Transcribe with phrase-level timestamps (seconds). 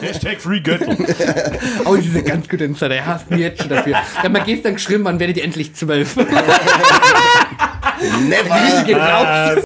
[0.00, 0.96] Hashtag Free Göttel.
[1.84, 3.96] Oh, diese ganz gute Insider, er hasst mich jetzt schon dafür.
[4.22, 6.16] Dann mal gestern geschrieben, wann werdet ihr endlich zwölf?
[6.26, 6.32] Never!
[8.86, 9.62] Geht raus.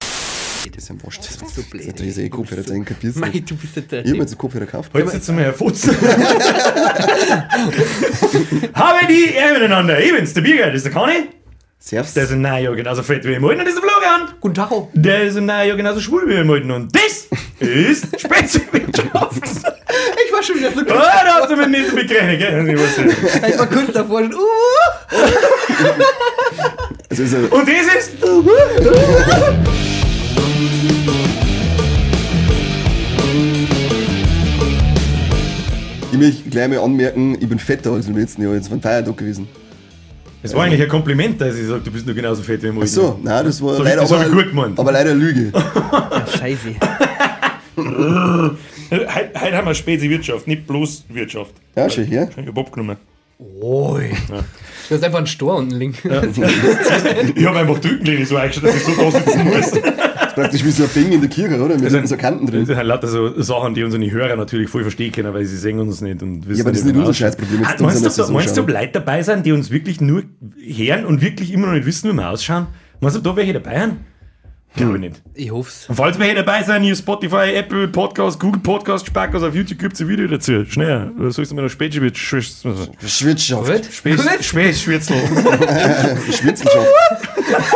[0.75, 1.21] Das ist ja wurscht.
[1.21, 3.21] Das ist so blöd, Das ist eh Kopfhörer drin, kapierst du?
[3.21, 4.91] Mei, du bist der Ich hab mir einen Kopfhörer gekauft.
[4.95, 5.97] Heute sitzen wir herfutzen.
[8.75, 9.99] Habe die Ehre miteinander.
[10.01, 11.31] Ich bin's, der Bierger, das ist der Conny.
[11.81, 12.13] Servus.
[12.15, 14.29] Der ist im Neujahr genauso fett wie im alten und das ist der Florian.
[14.41, 14.71] Guten Tag.
[14.73, 14.91] oh.
[14.95, 17.29] Der ist im Neujahr genauso schwul wie im alten und das
[17.61, 19.43] ist Spitzenwirtschaft.
[20.41, 22.69] Ich war schon wieder so Oh, da hast du mit nicht mitgerechnet, gell?
[22.69, 23.19] Ich weiß nicht.
[23.49, 24.35] Ich war kurz davor schon.
[24.35, 24.39] Uh,
[27.11, 28.13] Also ist Und das ist...
[36.13, 38.55] ich möchte gleich mal anmerken, ich bin fetter als im letzten Jahr.
[38.55, 39.49] Jetzt war ein Feiertag gewesen.
[40.43, 42.81] Das war eigentlich ein Kompliment, dass ich sage, du bist nur genauso fett wie im
[42.81, 44.79] Ach so, nein, das war So, leider das aber, ich gut gemeint.
[44.79, 45.51] aber leider eine Lüge.
[46.39, 46.77] Scheiße.
[48.91, 49.07] Heute,
[49.41, 51.53] heute haben wir Spezi Wirtschaft, nicht bloß Wirtschaft.
[51.77, 52.29] Ja, schon hier.
[52.37, 52.97] Ich hab abgenommen.
[53.61, 54.11] Oi.
[54.89, 55.99] Du hast einfach einen Stor unten links.
[56.05, 59.71] Ich habe einfach drücken gelegen, so eingestellt, dass ich so da sitzen muss.
[59.71, 61.77] Das ist praktisch wie so ein Bing in der Kirche, oder?
[61.79, 62.67] Mit so Kanten Das drin.
[62.67, 65.79] sind halt lauter so Sachen, die unsere Hörer natürlich voll verstehen können, weil sie sehen
[65.79, 67.15] uns nicht und wissen Ja, aber das ist wie nicht wir unser.
[67.15, 67.65] Scheißproblem.
[67.65, 70.23] Ah, Meinst du, so meinst du, ob Leute dabei sind, die uns wirklich nur
[70.67, 72.67] hören und wirklich immer noch nicht wissen, wie wir ausschauen?
[73.01, 73.97] Meinst du, da welche dabei sind?
[74.77, 75.23] Glaube ich nicht.
[75.35, 75.89] Ich hoff's.
[75.89, 79.95] Und falls welche dabei sind, hier Spotify, Apple Podcast, Google Podcast, Spackos, auf YouTube gibt
[79.95, 80.65] es ein Video dazu.
[80.67, 83.93] Schnell, oder sollst du mir noch Spätschwitz, Schwitzschaft.
[83.95, 85.17] Spätschwitzel.
[86.33, 86.89] Schwitzelschaft.
[87.49, 87.67] Was.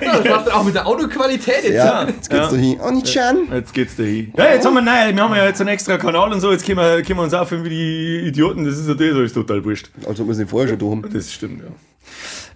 [0.00, 1.74] Das macht er auch mit der Autoqualität jetzt.
[1.74, 2.80] Ja, jetzt geht's da hin.
[2.84, 3.48] Oh, nicht Chan.
[3.52, 4.32] Jetzt geht's da hin.
[4.36, 6.66] Ja, jetzt haben wir, nein, wir haben ja jetzt einen extra Kanal und so, jetzt
[6.66, 9.90] können wir, können wir uns aufhören wie die Idioten, das ist natürlich alles total wurscht.
[10.06, 11.04] Als ob wir es nicht vorher schon da haben.
[11.12, 11.68] Das stimmt, ja.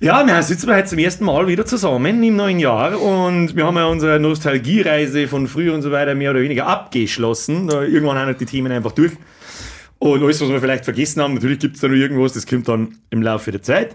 [0.01, 3.67] Ja, wir sitzen wir heute zum ersten Mal wieder zusammen im neuen Jahr und wir
[3.67, 7.69] haben ja unsere Nostalgiereise von früher und so weiter mehr oder weniger abgeschlossen.
[7.69, 9.13] Irgendwann haben halt die Themen einfach durch.
[10.01, 12.67] Und alles, was wir vielleicht vergessen haben, natürlich gibt es da noch irgendwas, das kommt
[12.67, 13.95] dann im Laufe der Zeit.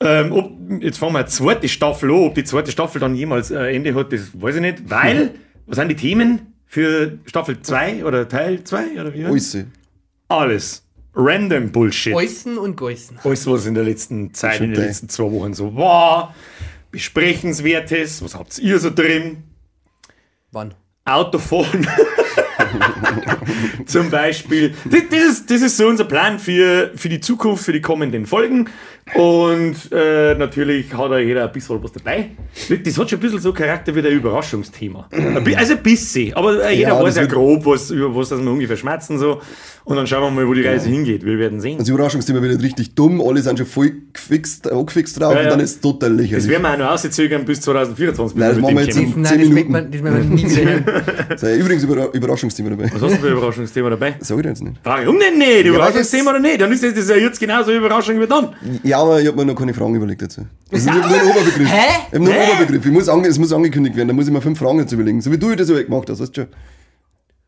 [0.00, 0.50] Ähm, ob,
[0.80, 2.16] jetzt fangen wir eine zweite Staffel an.
[2.16, 4.90] Ob die zweite Staffel dann jemals äh, Ende hat, das weiß ich nicht.
[4.90, 5.34] Weil,
[5.66, 9.24] was sind die Themen für Staffel 2 oder Teil 2 oder wie?
[9.24, 9.56] Alles.
[10.28, 10.87] Alles.
[11.18, 12.12] Random Bullshit.
[12.12, 13.18] Geußen und Geußen.
[13.24, 16.32] Alles, was in der letzten Zeit, in den letzten zwei Wochen so war.
[16.92, 18.22] Besprechenswertes.
[18.22, 19.42] Was habt ihr so drin?
[20.52, 20.74] Wann?
[21.04, 21.86] Autofahren.
[23.86, 24.74] Zum Beispiel.
[24.84, 28.26] Das, das, ist, das ist so unser Plan für, für die Zukunft, für die kommenden
[28.26, 28.68] Folgen.
[29.14, 32.30] Und äh, natürlich hat da jeder ein bisschen was dabei.
[32.84, 35.08] Das hat schon ein bisschen so Charakter wie der Überraschungsthema.
[35.56, 36.34] Also ein bisschen.
[36.34, 39.18] Aber äh, jeder Ja, weiß ja grob, was, über was das wir ungefähr schmerzen.
[39.18, 39.40] So.
[39.88, 41.24] Und dann schauen wir mal, wo die Reise hingeht.
[41.24, 41.78] Wir werden sehen.
[41.78, 45.44] Das Überraschungsthema wird richtig dumm, alle sind schon voll gefixt, angefixt drauf Ja, ja.
[45.46, 46.48] und dann ist es total Das lächerlich.
[46.48, 48.34] werden wir auch noch auszögern bis 2024.
[48.36, 49.22] bis Nein, das machen wir jetzt in- kommen.
[49.22, 49.72] Nein, das Minuten.
[49.72, 50.82] man, das werden wir nie.
[51.40, 52.84] Da ist übrigens Überra Überraschungsthema dabei.
[52.92, 54.16] Was hast du für ein Überraschungsthema dabei?
[54.20, 54.76] Sag ich dir jetzt nicht.
[54.84, 55.48] Warum denn nicht?
[55.50, 56.60] weil Überraschungsthema oder nicht?
[56.60, 58.50] Dann ist das das ja jetzt genauso eine Überraschung wie dann.
[58.82, 60.42] Ja, aber ich habe mir noch keine Fragen überlegt dazu.
[60.70, 61.66] Das ist nur ein Oberbegriff.
[61.66, 61.86] Hä?
[62.08, 62.84] Ich habe nur einen Oberbegriff.
[62.84, 65.22] Ich muss ange es muss angekündigt werden, da muss ich mir fünf Fragen dazu überlegen.
[65.22, 66.50] So wie du das so gemacht hast, weißt du schon.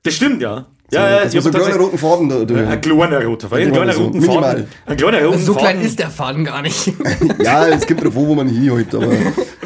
[0.04, 0.66] Das stimmt, ja.
[0.92, 2.62] Ja, ja, das ich muss so hab einen kleinen tatsächlich- roten Faden da.
[2.64, 2.70] da.
[2.70, 3.62] Ein kleiner roter Faden.
[3.64, 4.42] Ein Ja, kleiner so roten minimal.
[4.42, 4.68] Faden.
[4.86, 6.92] Ein kleiner roten So klein ist der Faden gar nicht.
[7.42, 9.06] Ja, es gibt drauf, wo man hinhält, aber.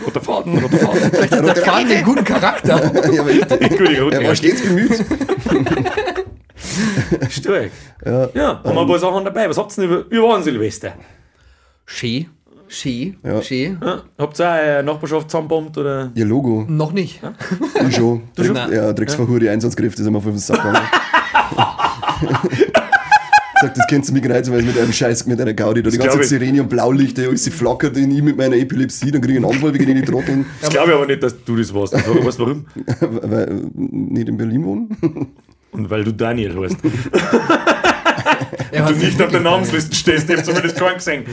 [0.05, 1.01] Roter Faden, roter Faden.
[1.13, 2.77] Vielleicht hat der Faden einen guten Charakter.
[3.13, 3.31] ja, aber
[4.03, 5.05] rote er war stets bemüht.
[7.31, 7.71] Stark.
[8.05, 8.29] Ja.
[8.35, 9.49] Ja, haben wir ein paar Sachen dabei.
[9.49, 10.93] Was habt ihr denn über, denn Silvester?
[11.87, 12.27] Schee.
[12.75, 13.15] Schee.
[13.23, 13.41] Ja.
[13.43, 13.77] Schee.
[13.81, 16.11] Ja, habt ihr auch eine Nachbarschaft zusammenbombt oder?
[16.15, 16.65] Ihr Logo.
[16.69, 17.21] Noch nicht.
[17.89, 18.23] Ich schon.
[18.39, 18.57] schon?
[18.57, 20.81] Ja, Drecksverhure Einsatzkräfte sind wir auf den Sack gegangen.
[23.61, 25.99] Sagt, das kennst du mich reizen, weil mit einem Scheiß, mit einer Gaudi, da die
[25.99, 26.29] ganze ich.
[26.29, 29.55] Sirene und Blaulichter, alles sie flackert in ich mit meiner Epilepsie, dann kriege ich einen
[29.55, 31.95] Anfall wegen den Trotteln, Ich glaube aber nicht, dass du das warst.
[31.95, 32.67] Ich weißt du warum?
[33.01, 34.97] weil äh, nicht in Berlin wohnen.
[35.71, 36.77] Und weil du Daniel heißt.
[38.71, 41.25] Er Du nicht auf der Namensliste stehst, ich hab zumindest keinen gesehen.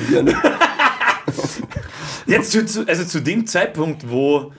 [2.25, 4.51] Jetzt zu, zu, also zu dem Zeitpunkt, wo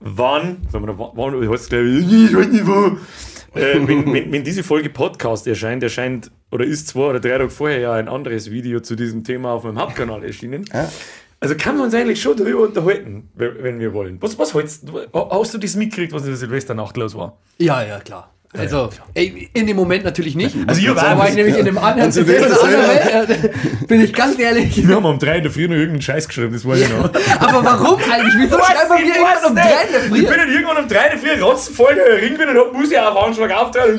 [0.00, 2.98] wann, sagen wir da, wann, ich weiß glaube ich, ich weiß nicht wo,
[3.58, 7.50] äh, wenn, wenn, wenn diese Folge Podcast erscheint, erscheint oder ist zwei oder drei Tage
[7.50, 10.64] vorher ja ein anderes Video zu diesem Thema auf meinem Hauptkanal erschienen.
[10.72, 10.88] Ah.
[11.40, 14.20] Also kann man uns eigentlich schon darüber unterhalten, wenn wenn wir wollen.
[14.22, 15.00] Was, was hältst du?
[15.12, 17.38] Hast du das mitgekriegt, was in der Silvesternacht los war?
[17.58, 18.32] Ja, ja, klar.
[18.58, 20.54] Also, ey, in dem Moment natürlich nicht.
[20.66, 23.50] Also ich war ich nämlich in dem anderen An Silvester Silvester äh,
[23.86, 24.86] Bin ich ganz ehrlich.
[24.86, 27.04] Wir haben um drei in der Früh noch irgendeinen Scheiß geschrieben, das weiß ich noch.
[27.40, 28.34] Aber warum eigentlich?
[28.38, 30.22] Wieso schreiben wir hier irgendwann um drei in der Ich Früh?
[30.22, 32.98] bin dann irgendwann um 3 in der Früh rotzenvoll der Ring bin und hab Musik
[32.98, 33.98] auf Anschlag auftreten.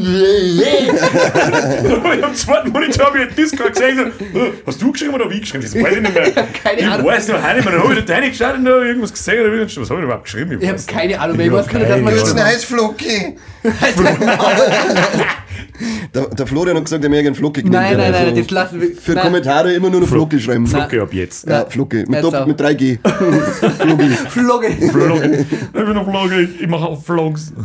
[2.04, 5.26] und am zweiten Monitor hab ich Discord gesehen und so, "Äh, hast du geschrieben oder
[5.26, 5.64] hab ich geschrieben?
[5.64, 6.32] Das weiß ich nicht mehr.
[6.64, 7.08] Keine ich Ahnung.
[7.08, 7.74] weiß noch nicht mehr.
[7.74, 9.78] Dann hab ich da reingeschaut und da irgendwas gesehen oder irgendwas.
[9.82, 10.58] Was hab ich überhaupt geschrieben?
[10.60, 11.46] Ich habe weiß keine Ahnung mehr.
[11.48, 12.44] Ich Ich weiß gar nicht, dass man keine das Ahnung.
[12.46, 13.36] Heißflocke.
[16.14, 18.96] Der, der Florian hat gesagt, er möchte einen Flocke Nein, nein, nein, das lassen wir.
[18.96, 19.26] Für nein.
[19.26, 20.66] Kommentare immer nur noch Flocke schreiben.
[20.66, 21.48] Flocke ab jetzt.
[21.48, 21.98] Ja, Flocke.
[21.98, 22.48] Mit, Jetzt Doppel, auch.
[22.48, 22.98] mit 3G.
[23.78, 24.10] Flocke.
[24.30, 24.72] Flogge.
[24.90, 25.46] Flogge.
[25.52, 27.54] Ich bin auf Flogge, ich mache auch Vlogs.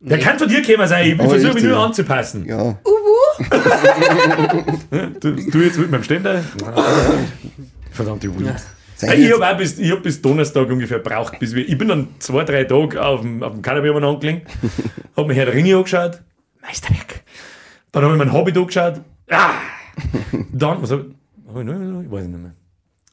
[0.00, 1.84] Der kann von dir kämen sein, ich versuche mich nur ja.
[1.84, 2.44] anzupassen.
[2.46, 2.76] Ja.
[5.20, 6.42] Du, du jetzt mit meinem Ständer?
[7.90, 8.54] Verdammte Weed.
[9.02, 11.68] Hey, ich habe bis, ich hab bis Donnerstag ungefähr braucht, bis wir.
[11.68, 14.50] Ich bin dann zwei, drei Tage auf dem, auf dem umeinander angelegt,
[15.16, 16.22] hab mir Herr der Ringe angeschaut,
[16.62, 17.22] Meisterwerk.
[17.90, 19.00] Dann habe ich mein Hobby angeschaut,
[19.30, 19.50] ah!
[20.52, 21.14] Dann, was hab ich,
[21.48, 22.54] hab ich noch, ich weiß nicht mehr.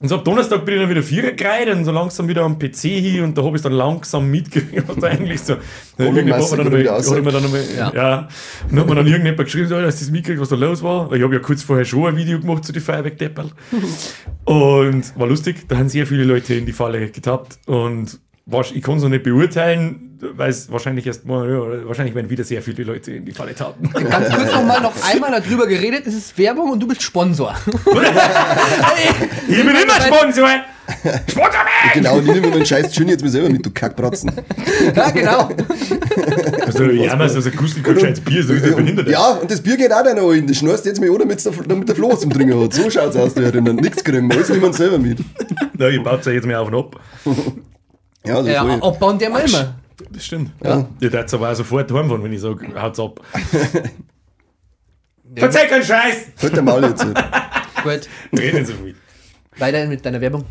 [0.01, 2.57] Und so ab Donnerstag bin ich dann wieder Vierer gereiht und so langsam wieder am
[2.57, 5.57] PC hin und da habe ich dann langsam mitgekriegt, was da eigentlich so.
[5.97, 7.91] Irgendjemand hat mir dann einmal- hat mir dann einmal- Ja.
[7.93, 8.19] ja.
[8.63, 11.11] Und dann hat mir dann irgendjemand geschrieben, so, dass das mitgekriegt, was da los war.
[11.11, 13.51] Weil Ich habe ja kurz vorher schon ein Video gemacht zu den Feuerwerkdepperl.
[14.45, 17.59] Und war lustig, da haben sehr viele Leute in die Falle getappt.
[17.67, 18.19] Und
[18.73, 22.61] ich kann es noch nicht beurteilen, weil es wahrscheinlich erst mal, wahrscheinlich werden wieder sehr
[22.61, 23.89] viele Leute in die Falle tappen.
[23.91, 27.55] Ganz kurz noch mal noch einmal darüber geredet, es ist Werbung und du bist Sponsor.
[29.47, 30.49] ich bin immer Sponsor!
[31.29, 31.93] Sponsor mich!
[31.93, 34.31] Genau, und ich nehme meinen scheiß Gin jetzt mir selber mit, du Kackbratzen.
[34.95, 35.49] ja, genau.
[36.65, 39.07] Also, ja, man, so ein Gustel kein scheiß Bier, so ist der behindert.
[39.07, 40.47] Ja, und das Bier geht auch deiner allen.
[40.47, 42.73] Das schnorst jetzt mir, oder damit der, damit der Floß zum Trinken hat.
[42.73, 43.75] So schaut's aus, da drinnen.
[43.77, 45.19] Nichts kriegen, alles wir uns selber mit.
[45.77, 46.99] Na, ich baut ja jetzt mal auf und ab.
[48.25, 48.81] Ja, also Ja, voll.
[48.91, 49.75] abbauen der mal immer.
[50.11, 50.51] Das stimmt.
[50.63, 50.85] Ja.
[50.99, 53.19] Ihr hättet aber auch sofort heimfahren, wenn ich sage, haut's ab.
[55.35, 56.15] Verzeih keinen Scheiß!
[56.41, 57.05] Halt der Maul jetzt.
[57.83, 58.09] Gut.
[58.37, 58.95] Reden so viel.
[59.57, 60.43] Weiter mit deiner Werbung.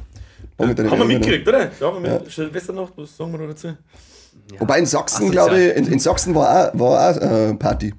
[0.56, 1.15] Auch mit deiner Haben wir Werbung, ne?
[1.15, 1.70] mitgekriegt, oder?
[1.81, 3.69] Ja, haben wir mit Silvesternacht, was sagen wir da dazu?
[4.59, 5.71] Wobei in Sachsen, Ach, glaube ja.
[5.73, 7.93] ich, in, in Sachsen war auch, war auch äh, Party.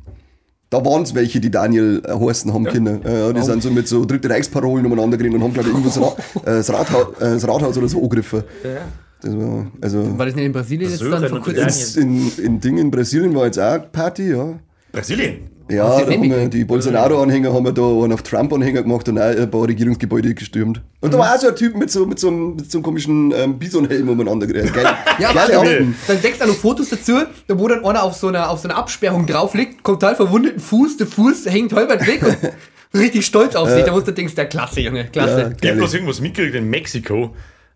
[0.69, 3.03] Da waren es welche, die Daniel äh, heißen haben können.
[3.03, 5.75] Äh, ja, die sind so mit so dritte Reichsparolen umeinander gerannt und haben, glaube ich,
[5.75, 5.99] irgendwo das,
[6.45, 8.43] Ra äh, das, Rathaus, äh, das Rathaus oder so angegriffen.
[8.63, 8.81] Das war,
[9.23, 12.01] also War das nicht in Brasilien jetzt dann vor kurzem?
[12.03, 14.57] In, in Ding in Brasilien war jetzt auch Party, ja.
[14.91, 15.49] Brasilien.
[15.71, 19.23] Ja, da haben wir, die Bolsonaro-Anhänger haben wir da einen auf Trump-Anhänger gemacht und auch
[19.23, 20.81] ein paar Regierungsgebäude gestürmt.
[20.99, 21.21] Und da Mhm.
[21.21, 23.59] war auch so ein Typ mit so, mit so, einem, mit so einem komischen ähm,
[23.59, 24.73] Bisonhelm umeinander gerannt.
[24.73, 24.85] Geil,
[25.19, 25.95] Ja, geile aber Affen.
[26.07, 28.67] dann sechst du noch Fotos dazu, da wo dann einer auf so einer, auf so
[28.67, 32.37] einer Absperrung drauf liegt, total verwundeten Fuß, der Fuß hängt halbert weg und
[32.99, 33.83] richtig stolz auf sich.
[33.83, 35.37] Da musst du denkst, der Klasse, Junge, Ja, klasse.
[35.39, 35.75] Ich habe geil.
[35.75, 37.35] bloß irgendwas mitgekriegt in Mexiko.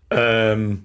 [0.10, 0.80] Ähm,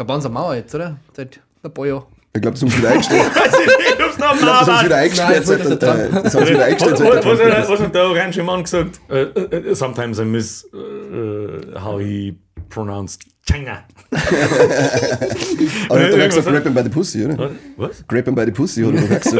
[0.00, 0.96] Da bauen sie eine Mauer jetzt, oder?
[1.12, 2.04] Seit ein paar Jahren.
[2.32, 3.22] Ich glaube, das haben sie wieder eingestellt.
[3.90, 5.28] ich noch glaube, das haben sie wieder mal eingestellt.
[5.28, 6.24] Nein, der Trump.
[6.24, 7.00] Das haben sie wieder eingestellt.
[7.00, 9.00] was, was, was, was hat der orange Mann gesagt?
[9.10, 12.34] Uh, uh, sometimes I miss uh, how he
[12.70, 13.84] pronounced China.
[15.88, 17.50] Aber er doch Irgendwas gesagt, grab him by the pussy, oder?
[17.76, 18.04] Was?
[18.06, 19.00] Grab him by the pussy, oder?
[19.10, 19.38] hast du?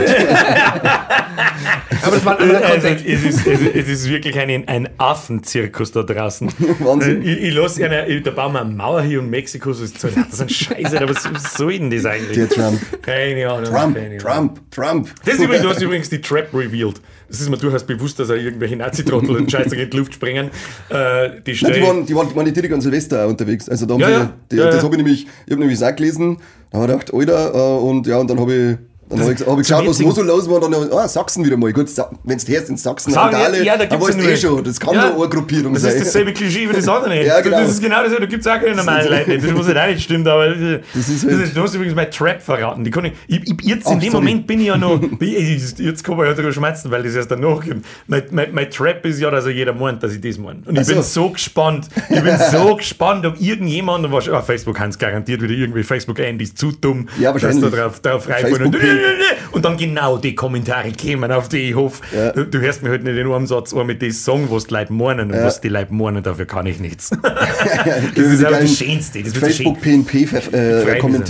[2.03, 3.07] Aber das war ein anderer Also, Kontext.
[3.07, 6.49] es, ist, es, ist, es ist wirklich ein, ein Affenzirkus da draußen.
[6.81, 7.23] Wahnsinn.
[7.31, 10.01] Ich, ich lasse einer, ich, da bauen wir eine Mauer hier und Mexiko so ist
[10.01, 12.37] so, das ist ein Scheiße, aber was was soll denn das eigentlich?
[12.37, 12.81] Der Trump.
[13.03, 13.65] Keine Ahnung.
[13.65, 14.19] Trump, keine Ahnung.
[14.19, 15.09] Trump, Trump.
[15.25, 17.01] Das ist übrigens, du hast übrigens die Trap revealed.
[17.31, 20.51] Das ist mir durchaus bewusst, dass er irgendwelche Nazi-Trottel und Scheiße in die Luft springen.
[20.89, 23.69] Äh, die Nein, die waren, die waren, die waren nicht direkt an Silvester unterwegs.
[23.69, 24.33] Also da Ja, ja.
[24.51, 26.39] Die, Ja, das habe ich nämlich, ich habe nämlich auch gelesen.
[26.71, 29.41] Da habe ich gedacht, Alter, äh, und ja, und dann habe ich, dann habe ich,
[29.47, 30.63] hab ich geschaut, was noch so los war.
[30.63, 31.73] Und dann, ah, Sachsen wieder mal.
[31.73, 31.89] Gut,
[32.25, 34.37] wenn du hörst in Sachsen, Sagen, Randale, ja, ja, da dann gibt's weißt du eh
[34.37, 35.93] schon, das kann Ja, nur eine Gruppierung Das sein.
[35.97, 37.25] ist dasselbe Klischee wie das andere.
[37.27, 37.61] Ja, genau.
[37.61, 39.39] Das ist genau das, da gibt es auch keine normalen Leute.
[39.39, 40.59] Das muss halt auch nicht stimmen, aber das
[40.95, 42.85] Das ist halt- du hast übrigens mein Trap verraten.
[42.85, 44.25] Die kann ich, ich, ich, jetzt in Ach, dem sorry.
[44.25, 47.31] Moment bin ich ja noch, ich, jetzt kann man ja drüber schmerzen, weil das erst
[47.31, 47.85] danach kommt.
[48.07, 50.61] Mein, mein, mein Trap ist ja, dass er jeder meint, dass ich das meine.
[50.67, 50.93] Und ich so.
[50.95, 54.99] bin so gespannt, ich bin so gespannt, ob irgendjemand, und wahrscheinlich- ah, Facebook kann es
[54.99, 57.71] garantiert wieder irgendwie Facebook-Andys zu dumm, Ja, dass wahrscheinlich.
[57.71, 58.71] da drauf, drauf reinfallen
[59.53, 62.03] und, dann genau die Kommentare kämen, auf die ich hoffe.
[62.15, 62.33] Ja.
[62.33, 64.93] Du, hörst mir halt nicht in einem Satz an mit dem Song, was die Leute
[64.93, 67.11] meinen und was die Leute meinen, dafür kann ich nichts.
[67.21, 69.23] das ist aber das Schönste.
[69.23, 70.15] Das das Facebook Schönste.
[70.15, 71.23] PNP äh, kommen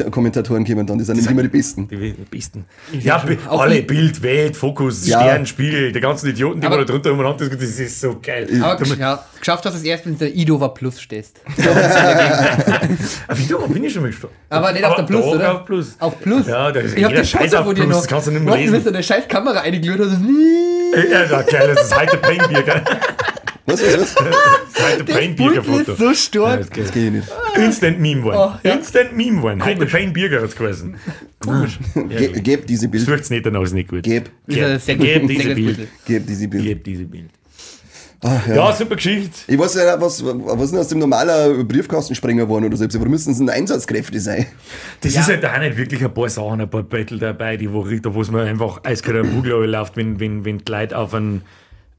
[0.87, 1.89] dann, die sind immer die besten.
[1.89, 2.65] Die besten.
[2.93, 5.21] Ja, alle, Bild, Welt, Fokus, Ja.
[5.21, 8.19] Stern, Spiegel, die ganzen Idioten, die Aber- man da drunter umeinander diskutieren, das ist so
[8.23, 8.49] geil.
[8.62, 11.41] Aber ja, geschafft hast du es erst, wenn du der Idova Plus stehst.
[13.29, 14.35] Ah, Wie dumm, bin ich schon mal gestorben.
[14.49, 15.55] Aber nicht auf der Plus, doch, oder?
[15.55, 15.97] auf Plus.
[15.99, 16.47] Auf Plus?
[16.47, 17.97] Ja, da ist ich hab jeder das Scheiß Auf von dir noch.
[17.97, 18.87] das kannst du nicht mehr lesen.
[18.88, 20.19] eine scheiß Kamera eingeglüht hast.
[21.11, 22.83] Ja, ja, geil, das ist heute Painbier, gell?
[23.67, 25.62] Was, ist heute Das Painbier-Foto.
[25.76, 26.75] Bild ist so stark.
[26.75, 27.29] Das geht nicht.
[27.57, 28.59] Instant Meme Oh, geworden.
[28.64, 28.73] ja.
[28.73, 29.64] Instant Meme geworden.
[29.64, 30.97] Heute Painbier hat es gewesen.
[31.38, 31.79] Komisch.
[32.09, 33.07] Ge geb diese Das Bild.
[33.07, 34.02] wirkt nicht, dann ist nicht gut.
[34.02, 35.76] Geb, sehr Geb diese Bild.
[35.76, 35.88] Bild.
[36.05, 36.64] geb diese Bild.
[36.64, 37.31] Gib diese Bild.
[38.23, 38.55] Ach, ja.
[38.55, 39.31] Ja, super Geschichte.
[39.47, 42.85] Ich weiß ja nicht, was, was ist denn aus dem normalen Briefkastensprenger geworden oder so.
[42.85, 44.47] Aber müssen es Einsatzkräfte sein.
[45.00, 47.85] Das ist halt auch nicht wirklich ein paar Sachen, ein paar Battle dabei, die wo,
[47.85, 51.15] da wo es mir einfach eiskalt am Bugel läuft, wenn, wenn, wenn die Leute auf
[51.15, 51.43] einen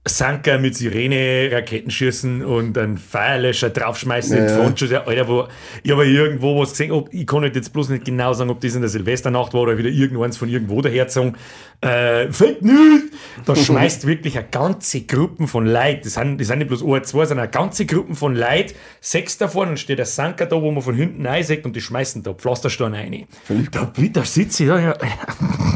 [0.07, 4.55] Sanker mit Sirene, Raketenschießen und einen Feuerlöscher draufschmeißen Ja, im ja.
[4.57, 4.89] Frontschuss.
[4.89, 5.47] Ja, Alter, wo,
[5.83, 8.59] ich habe irgendwo was gesehen, ob, ich kann halt jetzt bloß nicht genau sagen, ob
[8.61, 11.37] das in der Silvesternacht war oder wieder irgendeins von irgendwo dahergezogen.
[11.81, 13.01] Äh, Fake News!
[13.45, 17.03] Da schmeißt wirklich eine ganze Gruppe von Leuten, das sind, das sind nicht bloß ein,
[17.03, 20.71] zwei, sondern eine ganze Gruppe von Leuten, sechs davon, dann steht der Sanker da, wo
[20.71, 23.25] man von hinten einsägt und die schmeißen da Pflastersteine rein.
[23.71, 24.95] Da, da sitze ich da, ja.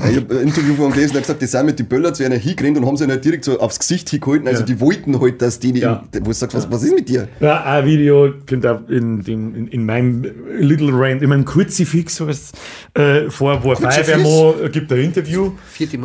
[0.03, 2.13] Ja, ich habe ein Interview von gelesen, der hat gesagt, die sind mit den Böller
[2.13, 4.47] zu einer hingerannt und haben sie nicht direkt so aufs Gesicht hingehalten.
[4.47, 4.65] Also Ja.
[4.65, 6.03] die wollten halt, dass die, die Ja.
[6.13, 7.27] wo du sagst, was, was ist mit dir?
[7.39, 10.25] Ja, ein Video, könnt ihr in, dem, in, in meinem
[10.59, 12.19] Little Rant, in meinem Kurzifix
[12.93, 13.75] äh, vor, wo?
[13.75, 15.51] Feuerwehrmann gibt ein Interview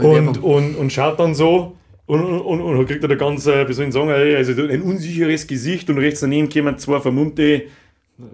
[0.02, 1.76] und, und, und schaut dann so
[2.06, 4.52] und, und, und, und kriegt er da ganz, äh, wie soll ich sagen, äh, also
[4.66, 7.62] ein unsicheres Gesicht und rechts daneben kommen zwei vermummte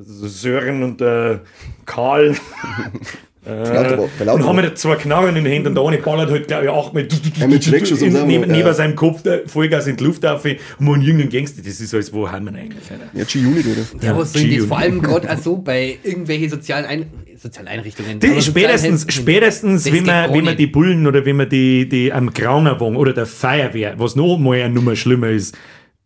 [0.02, 1.38] Sören und äh,
[1.84, 2.34] Karl.
[3.46, 6.64] Äh, und haben wir zwei Knarren in den Händen und der eine ballert halt, glaube
[6.64, 7.06] ich, achtmal
[7.38, 8.56] Ja, mit Schreckschuss und in, so, neben, ja.
[8.56, 11.94] neben seinem Kopf Vollgas in die Luft auf und man einen jungen Gangster, das ist
[11.94, 12.90] alles, wo haben wir eigentlich?
[12.90, 13.04] Alter?
[13.14, 14.04] Ja, G-Unit, oder?
[14.06, 14.64] Ja, was soll das?
[14.66, 18.20] Vor allem gerade auch so bei irgendwelchen sozialen, Ein sozialen Einrichtungen.
[18.20, 22.12] Sozialen spätestens, Helfen- spätestens wenn, man, wenn man die Bullen oder wenn man die, die
[22.12, 25.56] am Graunerwagen oder der Feuerwehr, was noch mal eine Nummer schlimmer ist,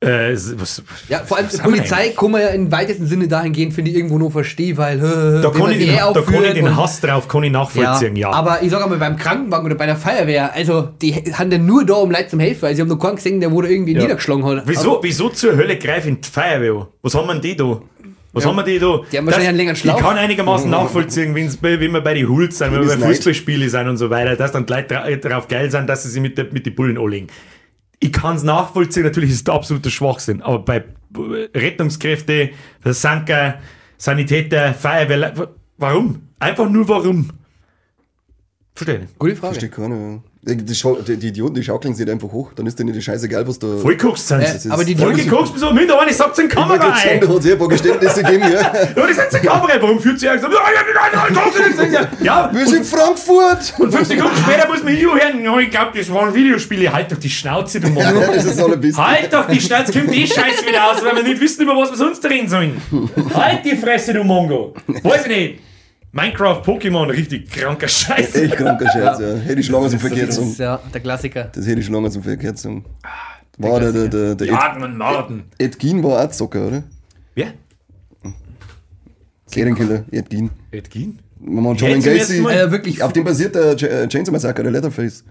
[0.02, 3.74] äh, was, Ja, vor allem die haben Polizei kann man ja im weitesten Sinne dahingehend,
[3.74, 6.44] finde ich, irgendwo nur verstehen, weil äh, Da kann, ich sie den, eh da kann
[6.44, 8.30] ich den Hass drauf kann ich nachvollziehen, ja.
[8.30, 11.84] Aber ich sag einmal, beim Krankenwagen oder bei der Feuerwehr, also die haben dann nur
[11.84, 12.64] da, um Leute zum helfen.
[12.64, 14.62] Also ich habe noch keinen gesehen, der da irgendwie niedergeschlagen hat.
[14.64, 16.86] Wieso, wieso zur Hölle greifen die Feuerwehr an?
[17.02, 17.80] Was haben wir denn die da?
[18.32, 19.00] Was haben wir die da?
[19.10, 19.96] Die haben wahrscheinlich einen längeren Schlauch.
[19.96, 23.08] Ich kann einigermaßen nachvollziehen, bei, wenn wir bei den Hools sind, wenn wir Das bei.
[23.08, 26.10] Fußballspielen sind und so weiter, dass dann die Leute dra drauf geil sind, dass sie
[26.10, 27.26] sich mit, der, mit den Bullen anlegen.
[28.00, 32.50] Ich kann es nachvollziehen, natürlich ist es absoluter Schwachsinn, aber bei Rettungskräfte,
[32.84, 33.60] Sanker,
[33.98, 36.22] Sanitäter, Feuerwehr, warum?
[36.38, 37.30] Einfach nur warum?
[38.74, 39.18] Verstehe nicht.
[39.18, 39.54] Gute Frage.
[39.54, 40.22] Verstehe keiner.
[40.42, 40.54] Ja.
[40.54, 42.52] Die, die, Schau- die, die Idioten, die schaukeln sich einfach hoch.
[42.56, 43.66] Dann ist denen die Scheiße geil, was da.
[43.76, 46.54] Voll geguckt sind Äh, aber die Voll Idioten- geguckt, so, mit einer sagt in die
[46.54, 47.04] Da Kamera da hat
[47.44, 48.60] es ein paar Geständnisse gegeben, ja.
[48.96, 50.54] Ja, das ist eine Kamera, warum führt sie ja gesagt,
[52.22, 53.74] ja, Wir sind in Frankfurt!
[53.78, 57.12] und fünf Sekunden später muss man hier hören, ja, ich glaube, das waren Videospiele, halt
[57.12, 58.22] doch die Schnauze, du Ja, Mann.
[58.34, 59.06] das ist ein bisschen.
[59.06, 61.90] Halt doch die Schnauze, kommt eh Scheiß wieder aus, weil wir nicht wissen, über was
[61.90, 62.80] wir sonst reden sollen.
[63.34, 64.74] Halt die Fresse, du Mongo.
[65.02, 65.58] Weiß ich nicht.
[66.12, 68.34] Minecraft, Pokémon, richtig kranker Scheiß.
[68.34, 69.34] Echt kranker Scheiß, ja.
[69.44, 71.44] Hätte ich schon lange zum Verkehr ist ja der Klassiker.
[71.52, 72.84] Das hätte ich schon lange zum Verkehr gezogen.
[73.58, 75.44] War der, der, der, der Ed, Jagen und Morden.
[75.58, 76.82] Ed Gein war auch Zocker, oder?
[77.34, 77.52] Wer?
[79.46, 80.50] Serienkiller, Ed Gein.
[80.72, 81.20] Ed Gein?
[81.38, 82.44] Man John zum Gacy.
[82.44, 85.24] Also wirklich, Auf dem basiert der äh, Chainsaw Massacre, der Leatherface.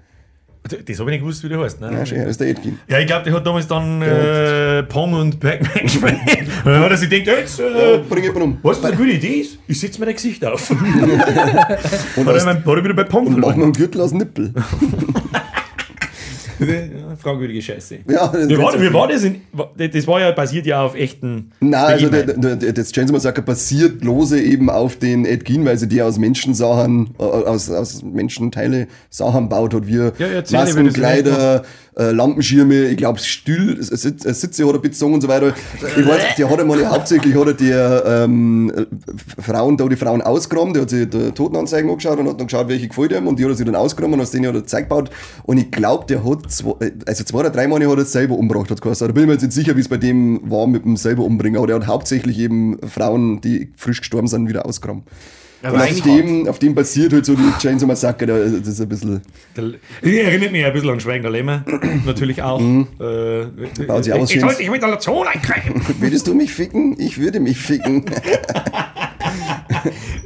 [0.69, 1.81] Das habe ich nicht gewusst, wie der heißt.
[1.81, 1.91] Ne?
[1.91, 2.79] Ja, schön, das ist der Ed Gein.
[2.87, 6.15] Ja, ich glaube, der hat damals dann äh, Pong und Pac-Man gespielt.
[6.63, 8.57] Dann hat er sich gedacht, jetzt, äh, Bring jemanden um.
[8.63, 9.57] was eine gute Idee ist?
[9.67, 10.69] Ich setze mir dein Gesicht auf.
[10.71, 11.27] und dann hat
[12.35, 14.53] er mein- hat er wieder bei Pong Und mach mal einen Gürtel aus Nippel.
[17.21, 17.99] Fragwürdige Scheiße.
[18.09, 19.23] Ja, das Wie war, ist- wie war das?
[19.23, 19.41] In,
[19.77, 21.51] das war ja basiert ja auf echten.
[21.59, 25.65] Nein, also der, der, der, das Chainsaw Massacre basiert lose eben auf den Ed Gein,
[25.65, 30.59] weil sie die aus Menschensachen, äh, aus, aus Menschenteile Sachen baut hat, wie Ja, erzähl,
[31.99, 35.53] Äh, Lampenschirme, ich glaube Stühl, Sitz- Sitze hat er bezogen und so weiter.
[35.97, 38.85] Ich weiß, der hat einmal hauptsächlich hat die ähm, äh,
[39.41, 42.69] Frauen, da die Frauen ausgeräumt, der hat sich die Totenanzeigen angeschaut und hat dann geschaut,
[42.69, 44.65] welche gefällt ihm und die hat er sich dann ausgeräumt und aus denen hat er
[44.65, 45.09] Zeug gebaut
[45.43, 46.73] und ich glaube, der hat zwei,
[47.05, 49.05] also zwei oder drei Mal hat er selber umgebracht, hat geheißen.
[49.05, 51.23] Da bin ich mir jetzt nicht sicher, wie es bei dem war mit dem selber
[51.23, 55.03] umbringen, aber der hat hauptsächlich eben Frauen, die frisch gestorben sind, wieder ausgeräumt.
[55.61, 58.79] Aber Und auf dem, auf dem basiert halt so die Chainsaw Massacre, da- das ist
[58.81, 59.21] ein bisschen,
[59.57, 59.73] Der-
[60.25, 61.65] erinnert mich ein bisschen an Schweigender Lämmer.
[62.05, 62.61] Natürlich auch.
[62.61, 63.45] Äh,
[63.85, 65.81] Baut sich auch was ich sollte dich mit der Lotion einkriegen.
[65.99, 66.95] würdest du mich ficken?
[66.97, 68.05] Ich würde mich ficken.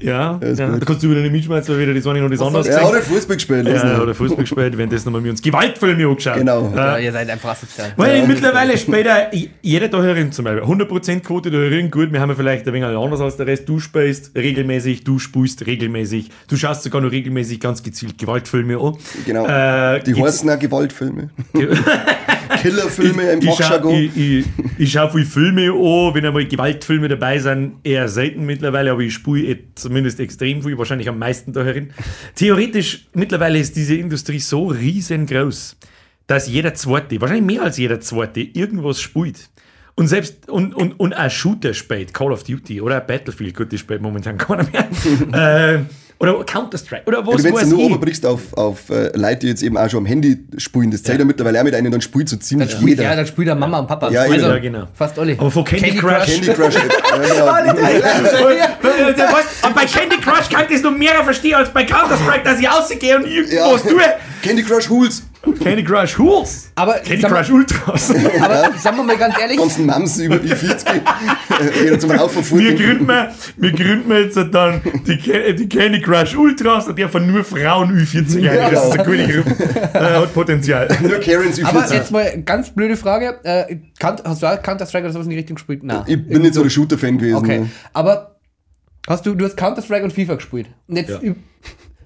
[0.04, 0.54] ja, ja.
[0.54, 3.04] da kannst du wieder nicht mitschmeißen, weil wieder das eine oder das andere Er hat
[3.04, 3.68] Fußball gespielt.
[3.68, 6.36] Ja, oder Fußball gespielt, währenddessen haben wir uns Gewaltfilme angeschaut.
[6.38, 6.72] Genau.
[6.76, 7.94] Ja, ihr seid einfach asozial.
[7.98, 8.26] weil Ja.
[8.26, 9.32] mittlerweile später,
[9.62, 12.74] jeder da herin zum Beispiel, 100% Quote da herin, gut, wir haben ja vielleicht ein
[12.74, 13.68] wenig anders als der Rest.
[13.68, 18.96] Du spielst regelmäßig, du spulst regelmäßig, du schaust sogar noch regelmäßig ganz gezielt Gewaltfilme an.
[19.26, 19.46] Genau.
[19.48, 21.30] Äh, Die heißen auch Gewaltfilme.
[22.64, 23.94] Killerfilme im Fachjargon.
[23.94, 24.46] ich, ich,
[24.78, 29.14] ich schaue viele Filme an, wenn einmal Gewaltfilme dabei sind, eher selten mittlerweile, aber ich
[29.14, 31.94] spule eh zumindest extrem viel, wahrscheinlich am meisten da herin.
[32.36, 35.78] Theoretisch, mittlerweile ist diese Industrie so riesengroß,
[36.28, 39.50] dass jeder Zweite, wahrscheinlich mehr als jeder Zweite, irgendwas spielt.
[39.96, 43.82] Und selbst, und, und, und ein Shooter spielt, Call of Duty oder Battlefield, gut, das
[43.82, 45.74] spielt momentan keiner mehr.
[45.76, 45.80] äh,
[46.20, 47.90] oder Counter-Strike oder was Wenn du nur ich.
[47.90, 51.20] überbrichst auf, auf äh, Leute, die jetzt eben auch schon am Handy spielen, das zählt
[51.20, 53.04] ja, mittlerweile auch mit einem, dann spielt so ziemlich Dann jeder.
[53.04, 54.10] ja, dann spielt der Mama und Papa.
[54.10, 54.86] Ja, also, ja, genau.
[54.94, 55.34] Fast alle.
[55.38, 56.76] Aber von Candy Crush- Candy Crush.
[56.76, 56.82] ja,
[57.74, 62.44] der weiß- Und bei Candy Crush kann ich das noch mehr verstehen als bei Counter-Strike,
[62.44, 63.90] dass ich rausgehe und irgendwas Ja.
[63.90, 64.02] tue.
[64.42, 65.24] Candy Crush Hools.
[65.60, 66.72] Candy Crush Hools.
[66.76, 68.14] Aber Candy Crush Ultras.
[68.42, 70.88] Aber sagen wir mal ganz ehrlich, ganzen Mams über die 40
[71.84, 72.76] wieder zum Wir Raufverfolgen.
[72.78, 77.10] gründen, wir, wir gründen wir jetzt dann die, Ca- die Candy Crush Ultras und der
[77.10, 78.72] von nur Frauen Ü40 ein.
[78.74, 79.56] Das ist eine coole Gruppe.
[79.94, 80.88] Äh, hat Potenzial.
[81.02, 81.98] Nur Karens über aber 40.
[81.98, 83.40] jetzt mal ganz blöde Frage.
[83.44, 85.84] Äh, hast du auch Counter-Strike oder sowas in die Richtung gespielt?
[85.84, 86.04] Nein.
[86.08, 87.36] Ich bin nicht so der Shooter-Fan gewesen.
[87.36, 87.60] Okay.
[87.60, 87.70] ne.
[87.92, 88.38] Aber
[89.08, 90.68] hast du, du hast Counter-Strike und FIFA gespielt.
[90.88, 91.20] Und jetzt, Ja.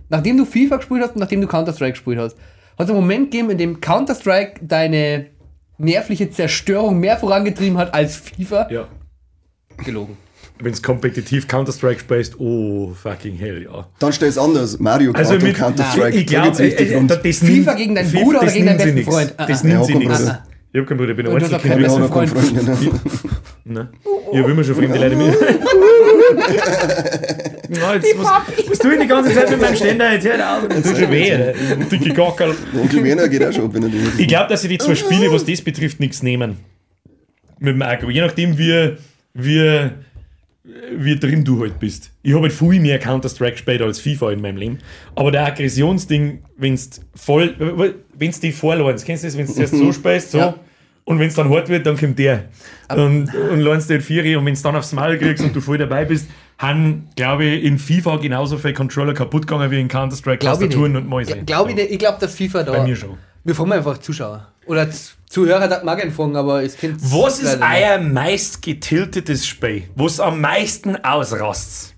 [0.10, 2.36] nachdem du FIFA gespielt hast und nachdem du Counter-Strike gespielt hast,
[2.78, 5.28] hat es einen Moment gegeben, in dem Counter-Strike deine
[5.78, 8.68] nervliche Zerstörung mehr vorangetrieben hat als FIFA?
[8.72, 8.88] Ja.
[9.84, 10.18] Gelogen.
[10.60, 13.88] Wenn es kompetitiv Counter-Strike spielst, oh fucking hell, ja.
[14.00, 14.80] Dann stell es anders.
[14.80, 16.18] Mario Kart Also und Counter-Strike.
[16.18, 16.48] ich glaube,
[16.96, 17.12] rund.
[17.12, 19.08] das FIFA gegen deinen FIFA, Bruder oder gegen deinen besten nix.
[19.08, 19.34] Freund?
[19.38, 19.68] Ah, Das ah.
[19.68, 20.32] nimmt Ja, sie nichts.
[20.74, 22.54] Ich hab keinen Bruder, ich bin Und du hast einzige auch keinen Freund.
[22.54, 22.78] Ne?
[23.70, 23.90] Ne?
[24.32, 25.36] Ich hab immer schon fremde Leute mit.
[27.78, 28.28] Ja, jetzt, was,
[28.70, 30.14] was tue ich die ganze Zeit mit meinem Ständer?
[30.14, 30.70] Jetzt hört auf.
[30.70, 31.54] Das tut schon weh, Alter.
[31.92, 32.56] Dicke Gockerl.
[32.74, 35.30] Onkel Werner geht auch schon, wenn er die Ich glaube, dass sie die zwei Spiele,
[35.34, 36.60] was das betrifft, nichts nehmen.
[37.60, 38.10] Mit dem Agro.
[38.10, 38.96] Je nachdem, wie,
[39.34, 39.90] wie,
[40.98, 42.12] wie drin du halt bist.
[42.24, 44.80] Ich habe halt viel mehr Counter-Strike gespielt als FIFA in meinem Leben.
[45.16, 46.82] Aber der Aggressionsding, wenn du
[47.16, 47.56] voll,
[48.18, 50.56] wenn du die vorlernst, kennst du das, wenn du erst so spielst, so, Ja.
[51.06, 52.46] und wenn es dann hart wird, dann kommt der.
[52.90, 55.78] Und, und lernst den Vieri und wenn du dann aufs Maul kriegst und du voll
[55.78, 60.44] dabei bist, haben, glaube ich, in FIFA genauso viele Controller kaputt gegangen wie in Counter-Strike
[60.44, 61.38] Tastaturen und Mäuse.
[61.38, 61.92] Ja, Glaube ich nicht.
[61.92, 62.72] Ich glaube, dass FIFA da.
[62.74, 63.18] Bei mir schon.
[63.44, 64.48] Wir fragen einfach Zuschauer.
[64.68, 64.88] Oder
[65.30, 69.84] Zuhörer, das mag ich fragen, aber ich kenne Was ist euer meist getiltetes Spiel?
[69.96, 71.96] Was am meisten ausrastet?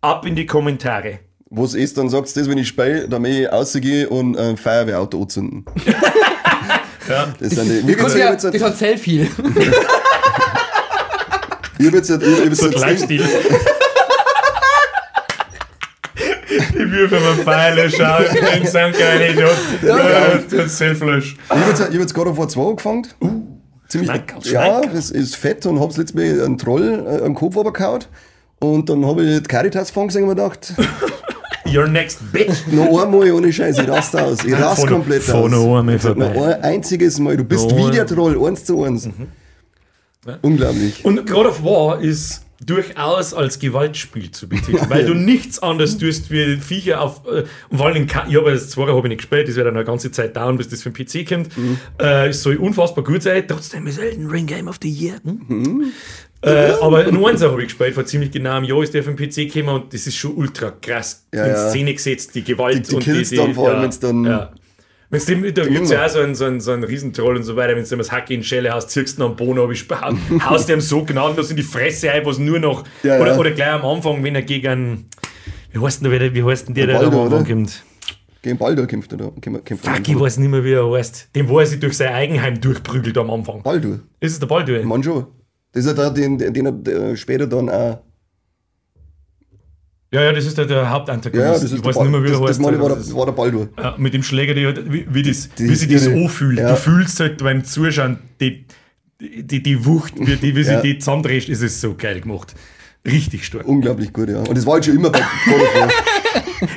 [0.00, 1.20] Ab in die Kommentare.
[1.48, 4.56] Was ist, dann sagst du das, wenn ich spiele, dann möchte ich rausgehen und ein
[4.56, 5.64] Feuerwehrauto anzünden.
[7.08, 7.32] Ja.
[7.38, 9.30] Das sind die, Das, ja, ja, das hat sehr viel.
[11.78, 12.68] ich hab jetzt, ich hab jetzt, So.
[12.68, 12.76] Ich
[16.96, 20.44] will für meinen Pfeile schauen, den sind keine Idioten.
[20.50, 21.36] Das ist Selflösch.
[21.44, 23.06] Ich hab jetzt, ich hab jetzt God of War 2 angefangen.
[23.88, 24.94] Ziemlich, Schmeckerl, ja, Schmeckerl.
[24.94, 28.04] das ist fett und hab's letztes Mal einen Troll äh, am Kopf runtergehauen.
[28.58, 30.72] Und dann habe ich die Caritas von gesehen und mir gedacht,
[31.72, 32.66] Your next bitch.
[32.72, 34.44] noch einmal ohne Scheiß, ich raste aus.
[34.44, 35.50] Ich raste Von- komplett von aus.
[35.50, 36.56] noch einmal Jetzt noch vorbei.
[36.56, 37.36] ein einziges Mal.
[37.36, 39.08] Du bist Noch wie der Troll, eins zu eins.
[40.42, 41.04] Unglaublich.
[41.04, 46.30] Und God of War ist durchaus als Gewaltspiel zu betiteln, weil du nichts anderes tust
[46.30, 47.22] wie Viecher auf.
[47.26, 49.76] Äh, und vor allem, ich habe das Zweier habe ich nicht gespielt, das wird dann
[49.76, 51.48] eine ganze Zeit dauern, bis das für den PC kommt.
[52.00, 55.16] Äh, es soll unfassbar gut sein, trotzdem ist Elden Ring Game of the Year.
[55.24, 55.92] Hm?
[56.42, 59.12] Äh, aber nur eins habe ich gespielt, vor ziemlich genau einem Jahr ist der für
[59.12, 61.70] den PC gekommen und das ist schon ultra krass Ja, in ja.
[61.70, 64.50] Szene gesetzt, die Gewalt Die- die und Kills die, dann vor allem, wenn's dann- Ja.
[65.10, 67.44] Wenn's dem, da gibt es ja auch so einen, so einen, so einen Riesentroll und
[67.44, 69.86] so weiter, wenn du das Hack in Schelle hast, ziehst du am Boden ab, ich
[70.44, 73.38] haust ihm so gnadenlos in die Fresse ein, was nur noch, Ja, oder, ja.
[73.38, 75.06] oder gleich am Anfang, wenn er gegen,
[75.72, 77.54] wie heißt denn der, wie heißt denn der, Der der da Baldur, am Anfang oder?
[77.54, 77.84] kommt?
[78.42, 79.30] Gegen Baldur kämpft er da.
[79.40, 80.12] Kämpft, Fuck, da.
[80.12, 81.30] ich weiß nicht mehr, wie er heißt.
[81.34, 83.62] Den, wo er sich durch sein Eigenheim durchprügelt am Anfang.
[83.62, 84.00] Baldur.
[84.20, 84.82] Ist es der Baldur?
[84.84, 85.26] Mann schon.
[85.72, 87.98] Das ist ja der, den, den er später dann auch.
[90.12, 91.48] Ja, ja, das ist der, der Ja, Hauptantagonist.
[91.54, 92.60] das ist ich der weiß nicht mehr, wie das, er das heißt.
[92.60, 93.68] meine ich, war, Das der, war der Baldur.
[93.76, 96.58] Ja, mit dem Schläger, die, wie, wie, das, Die- wie sich das ihre- anfühlt.
[96.58, 96.70] ja.
[96.70, 98.64] Du fühlst halt beim Zuschauen die,
[99.20, 100.80] die, die Wucht, wie, die, wie sie Ja.
[100.80, 102.54] die zusammendreht, ist es so geil gemacht.
[103.04, 103.66] Richtig stark.
[103.66, 104.38] Unglaublich gut, ja.
[104.40, 105.88] Und das war halt schon immer bei God of War.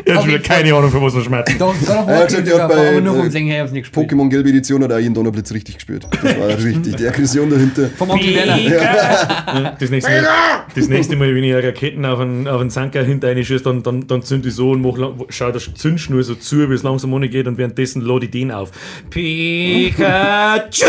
[0.06, 1.58] Ich habe keine Ahnung, für was wir schmerzen.
[1.58, 4.12] Doch, of Ja, gesagt, ja, sogar, bei- aber nur her, ich hab's nicht gespielt.
[4.12, 6.08] Pokémon Gelbe Edition hat auch jeden Donnerblitz richtig gespürt.
[6.12, 6.96] Das war richtig.
[6.98, 7.90] Die Aggression dahinter.
[7.98, 9.76] Vom Onkel Werner.
[9.80, 10.28] Das nächste, Mal,
[10.76, 13.64] das nächste Mal, wenn ich eine Raketen auf einen, auf einen Sanker hinter eine schieße,
[13.64, 14.98] dann, dann, dann zünd ich so und mach,
[15.30, 18.72] schau der Zündschnur so zu, wie es langsam geht und währenddessen lade ich den auf.
[19.10, 20.86] Pikachu!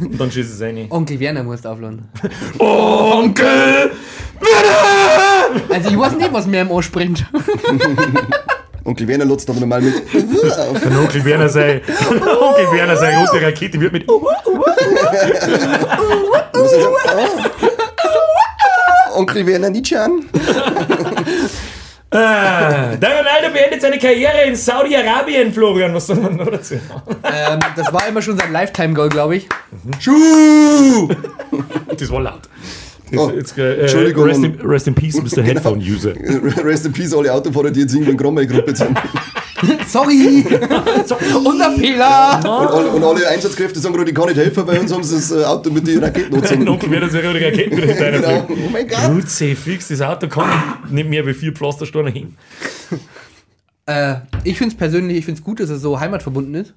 [0.00, 0.86] Und dann schieße ich es rein.
[0.90, 2.02] Onkel Werner musst aufladen.
[2.58, 3.90] Onkel!
[5.68, 7.26] Also ich weiß nicht, was mir im Ohr springt.
[8.84, 9.94] Onkel Werner lotzt aber normal mit.
[10.14, 14.08] Und Onkel Werner sei, Onkel Werner sei rote Rakete wird mit.
[19.14, 20.24] Onkel Werner Nietzsche an.
[22.12, 25.94] Ah, der Ronaldo beendet seine Karriere in Saudi-Arabien, Florian.
[25.94, 27.16] Was soll man noch dazu sagen?
[27.22, 29.48] ähm, das war immer schon sein Lifetime-Goal, glaube ich.
[30.00, 31.08] Schuh!
[31.96, 32.40] Das war laut.
[33.16, 34.24] Oh, jetzt, äh, Entschuldigung.
[34.24, 35.42] Rest in, rest in peace, Mr.
[35.44, 36.14] Headphone User.
[36.64, 38.96] Rest in Peace, alle Autofahrer, die jetzt in Grammel-Gruppe sind.
[39.86, 40.44] Sorry!
[41.44, 42.38] Unser Fehler!
[42.38, 45.16] Und alle, und alle Einsatzkräfte sagen gerade, ich kann nicht helfen, bei uns haben sie
[45.16, 46.68] das äh, Auto mit den Raketen angezogen.
[46.68, 48.46] Onkel wird sich rote Raketen wieder hinter einer Genau.
[48.48, 49.28] Oh mein Gott.
[49.28, 50.48] Safe fix, das Auto kann
[50.88, 52.36] nicht mehr wie vier Pflastersteine hin.
[53.86, 56.74] Äh, ich finde es persönlich, ich finde es gut, dass er so heimatverbunden ist.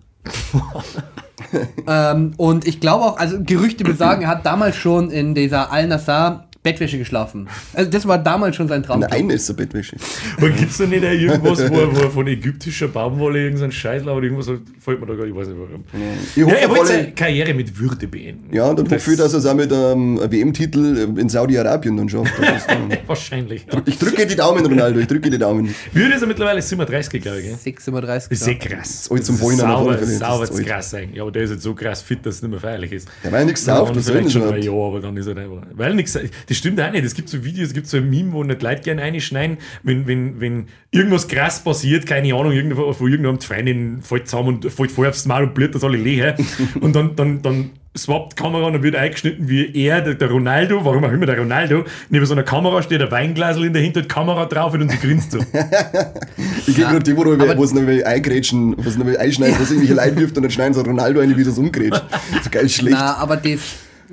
[1.88, 6.46] Ähm, und ich glaube auch, also Gerüchte besagen, er hat damals schon in dieser Al-Nassr
[6.64, 7.48] Bettwäsche geschlafen.
[7.74, 9.04] Also das war damals schon sein Traum.
[9.04, 9.98] Eine Einnässer-Bettwäsche.
[10.42, 14.04] Und gibt es da nicht irgendwas, wo, er- wo er von ägyptischer Baumwolle irgendeinen Scheiß
[14.06, 15.84] labert, irgendwas so, fällt mir da gar nicht, ich weiß nicht warum.
[16.32, 18.56] Ich Ja, hoffe er auf wollte seine Karriere mit Würde beenden.
[18.56, 22.08] Ja, und dann hoffe ich, dass er es auch mit einem WM-Titel in Saudi-Arabien dann
[22.08, 22.32] schafft.
[22.40, 23.66] Ist dann- Wahrscheinlich.
[23.86, 25.76] Ich drücke die Daumen, Ronaldo, ich drücke die Daumen.
[25.92, 27.46] Würde ist er mittlerweile 37, glaube ich.
[27.46, 27.56] Gell?
[27.76, 28.06] 6,37.
[28.08, 29.04] Das ist sehr krass.
[29.04, 29.94] zum Das ist auf alle sauber.
[29.98, 31.22] Das sauber ist krass eigentlich.
[31.22, 33.08] Aber der ist jetzt so krass fit, dass es nicht mehr feierlich ist.
[33.24, 34.62] Der war ja nichts Ja, sauft, das schon ein?
[34.62, 35.64] Jahr, aber dann ist er einfach.
[35.74, 36.18] Weil nichts.
[36.54, 37.04] Das stimmt auch nicht.
[37.04, 40.06] Es gibt so Videos, es gibt so ein Meme, wo nicht Leute gerne einschneiden, wenn,
[40.06, 44.72] wenn, wenn irgendwas krass passiert, keine Ahnung, irgendwo, von irgendeinem die Freundin fällt zusammen und
[44.72, 46.36] fällt voll aufs Maul und blüht das alle leer.
[46.80, 50.30] und dann, dann, dann swappt die Kamera und dann wird eingeschnitten, wie er, der, der
[50.30, 53.82] Ronaldo, warum auch immer der Ronaldo, neben so einer Kamera steht, ein Weinglasel in der
[53.82, 55.40] Hinter, die Kamera drauf und sie grinst so.
[56.68, 59.56] Ich gehe gerade die, wo, du- wo es noch mal eingrätschen, wo es mal einschneiden,
[59.58, 62.04] wo es irgendwelche Leute wirft und dann schneiden sie Ronaldo eine, wie das umgrätscht.
[62.44, 62.96] So geil schlecht.
[62.96, 63.60] Na, aber das,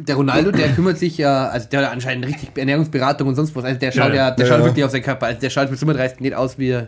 [0.07, 3.65] der Ronaldo, der kümmert sich ja, also der hat anscheinend richtig Ernährungsberatung und sonst was.
[3.65, 4.67] Also der schaut Ja, ja, der Ja, schaut ja.
[4.67, 5.27] wirklich auf seinen Körper.
[5.27, 6.79] Also der schaut mit 35 nicht aus wie,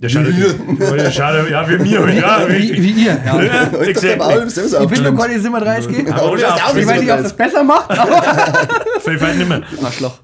[0.00, 2.82] Der schaut, ja, der schaut ja, wie mir, ja, wie, richtig.
[2.82, 3.20] wie ihr.
[3.24, 3.42] Ja.
[3.42, 4.84] Ja, exactly.
[4.84, 6.12] Ich bin gar nicht 37.
[6.12, 9.62] Aber Ja, ja, das ist Ich weiß nicht, ob das besser macht, halt nicht mehr.
[9.82, 10.18] Arschloch.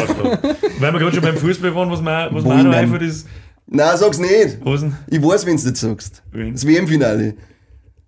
[0.00, 0.38] Arschloch.
[0.78, 3.26] Weil wir gerade schon beim Fußball waren, was mir, was mir auch noch einfällt, ist.
[3.66, 4.58] Nein, sag's nicht.
[4.62, 4.96] Was denn?
[5.08, 6.22] Ich weiß, wenn du nicht sagst.
[6.32, 6.52] Wen?
[6.52, 7.34] Das WM-Finale.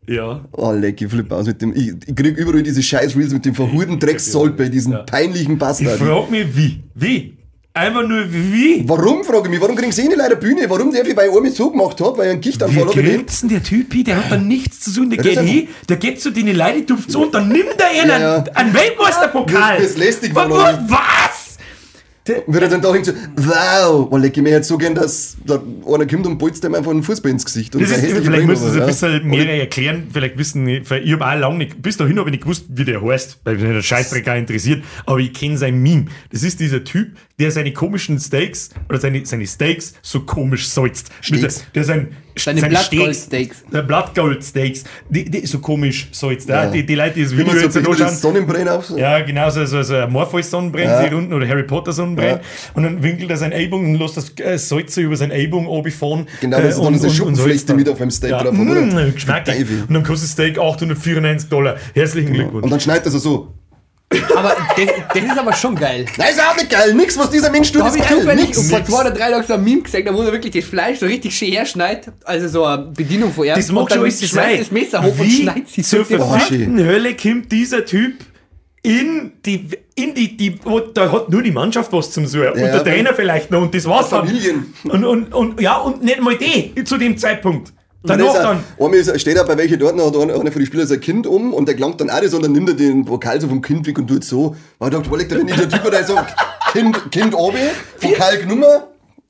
[0.08, 0.40] Ja.
[0.52, 1.74] Oh, leck, ich flippe aus mit dem.
[1.74, 4.98] Ich, ich krieg überall diese scheiß Reels mit dem verhurten Dreckssold bei diesen Ja.
[5.02, 5.98] peinlichen Ich Bastarden.
[6.06, 6.82] frage mich, wie?
[6.94, 7.36] Wie?
[7.72, 8.82] Einfach nur wie?
[8.88, 10.62] Warum, frage ich mich, warum kriegen sie nicht leider Bühne?
[10.68, 13.48] Warum der, weil ich einmal so gemacht habe, weil ich einen Gichtanfall Wie grinst denn
[13.50, 16.48] der Typ, der hat da nichts zu tun, der geht hin, der geht zu den
[17.06, 18.44] so und dann nimmt er ihnen Ja, ja.
[18.54, 19.76] einen Weltmeisterpokal.
[19.78, 20.48] Das- das lästig was,
[22.62, 26.26] er dann da so, wow, leck, ich mir jetzt so gern, dass da einer kommt
[26.26, 27.74] und bolzt dem einfach einen Fußball ins Gesicht.
[27.74, 30.08] Und Das ist, vielleicht Bringe müssen Sie ein bisschen mehr erklären.
[30.12, 32.84] Vielleicht wissen weil ich habe auch lange nicht, bis dahin habe ich nicht gewusst, wie
[32.84, 34.84] der heißt, weil mich der Scheißdreck interessiert.
[35.06, 36.06] Aber ich kenne sein Meme.
[36.30, 41.10] Das ist dieser Typ, der seine komischen Steaks oder seine, seine Steaks so komisch salzt.
[41.30, 41.72] Mit der, Steaks.
[41.74, 43.64] der sein, Seine sein Blattgoldsteaks.
[43.72, 44.84] Der Blattgoldsteaks.
[45.08, 46.48] Die, die so komisch salzt.
[46.48, 46.64] Ja.
[46.64, 46.70] Ja.
[46.70, 48.06] Die, die Leute, die das Wie Video so jetzt bisschen anschauen.
[48.06, 48.86] das Sonnenbrennen auf.
[48.86, 48.98] So.
[48.98, 51.00] Ja, genau, so, so, so ein Morpheus-Sonnenbrenn Ja.
[51.02, 52.36] hier unten oder Harry Potter-Sonnenbrenn.
[52.36, 52.40] Ja.
[52.74, 55.66] Und dann winkelt er sein Ellbogen und lässt das äh, Salz so über sein Ellbogen
[55.66, 56.26] runterfahren.
[56.40, 58.80] Genau, weil sie dann diese Schuppenflechte mit auf dem Steak drauf haben, oder?
[58.80, 59.84] Mmh.
[59.88, 61.76] Und dann kostet das Steak 894 Dollar.
[61.94, 62.64] Herzlichen Glückwunsch.
[62.64, 63.54] Und dann schneidet er so so.
[64.34, 66.04] Aber das, das ist aber schon geil.
[66.16, 66.94] Nein, ist auch nicht geil.
[66.94, 68.18] Nix, was dieser Mensch tut, Da ist habe ich geil.
[68.20, 68.70] zufällig Nix.
[68.70, 70.98] vor zwei oder drei Tagen so ein Meme gesehen, da wo er wirklich das Fleisch
[70.98, 72.12] so richtig schön herschneidet.
[72.24, 73.54] Also so eine Bedienung von ihm.
[73.54, 74.28] das und dann schon alles sein.
[74.28, 77.84] schmeißt das Messer hoch und Wie schneidet sie zur so Ver- verfickten Hölle kommt dieser
[77.84, 78.14] Typ
[78.82, 82.48] in die, in die, die wo, da hat nur die Mannschaft was zum Suchen.
[82.48, 84.26] und der Ja, Trainer vielleicht noch und das war's dann.
[84.26, 84.74] Familien.
[84.84, 87.72] Und, und, und, ja, und nicht mal die zu dem Zeitpunkt.
[88.02, 88.64] Dann er, dann.
[88.78, 91.52] einmal ist, steht er bei welchen dort, hat einer von den Spielern sein Kind um
[91.52, 93.86] und der gelangt dann auch das und dann nimmt er den Pokal so vom Kind
[93.86, 94.56] weg und tut so.
[94.78, 96.18] Man gedacht, wo liegt der, wenn der Typ da so
[96.72, 97.58] Kind, kind oben,
[98.00, 98.84] Pokal genommen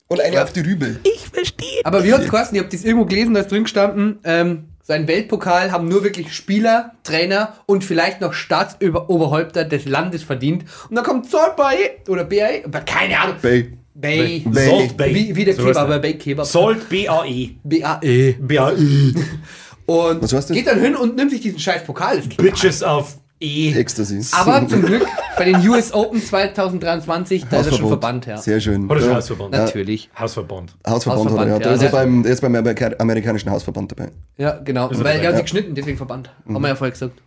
[0.07, 0.99] und eine auf die Rübe.
[1.03, 1.81] Ich verstehe.
[1.83, 2.55] Aber wie hat's geheißen?
[2.55, 6.03] Ich habe das irgendwo gelesen, da ist drin gestanden, ähm, so ein Weltpokal haben nur
[6.03, 10.65] wirklich Spieler, Trainer und vielleicht noch Staatsoberhäupter des Landes verdient.
[10.89, 12.27] Und dann kommt Salt Bay oder
[12.65, 13.35] aber keine Ahnung.
[13.41, 13.73] Bay.
[14.01, 14.43] Bay.
[14.45, 14.65] Bay.
[14.69, 15.13] Salt Bay.
[15.15, 15.81] Wie, wie der So Kebab, er.
[15.83, 16.45] aber Bay Kebab.
[16.45, 17.49] Salt B-A-E.
[17.63, 18.31] B-A-E.
[18.39, 19.13] B-A-E.
[19.85, 22.21] Und geht dann hin und nimmt sich diesen scheiß Pokal.
[22.37, 23.73] Bitches auf E.
[23.73, 24.21] Ecstasy.
[24.31, 25.05] Aber zum Glück
[25.37, 28.37] bei den US Open 2023, da ist er schon verbannt, ja.
[28.37, 28.89] Sehr schön.
[28.89, 29.15] Oder schon Ja.
[29.15, 29.51] Hausverband?
[29.53, 30.09] Natürlich.
[30.17, 30.73] Hausverband.
[30.87, 31.53] Hausverband, hat er, ja.
[31.53, 31.87] Hausverband, ist ja.
[31.87, 34.09] er beim, der ist beim Amerika- amerikanischen Hausverband dabei.
[34.37, 34.89] Ja, genau.
[34.89, 35.31] er Weil er hat ja.
[35.33, 36.29] sich geschnitten, deswegen verbannt.
[36.47, 37.21] Haben wir ja vorher gesagt.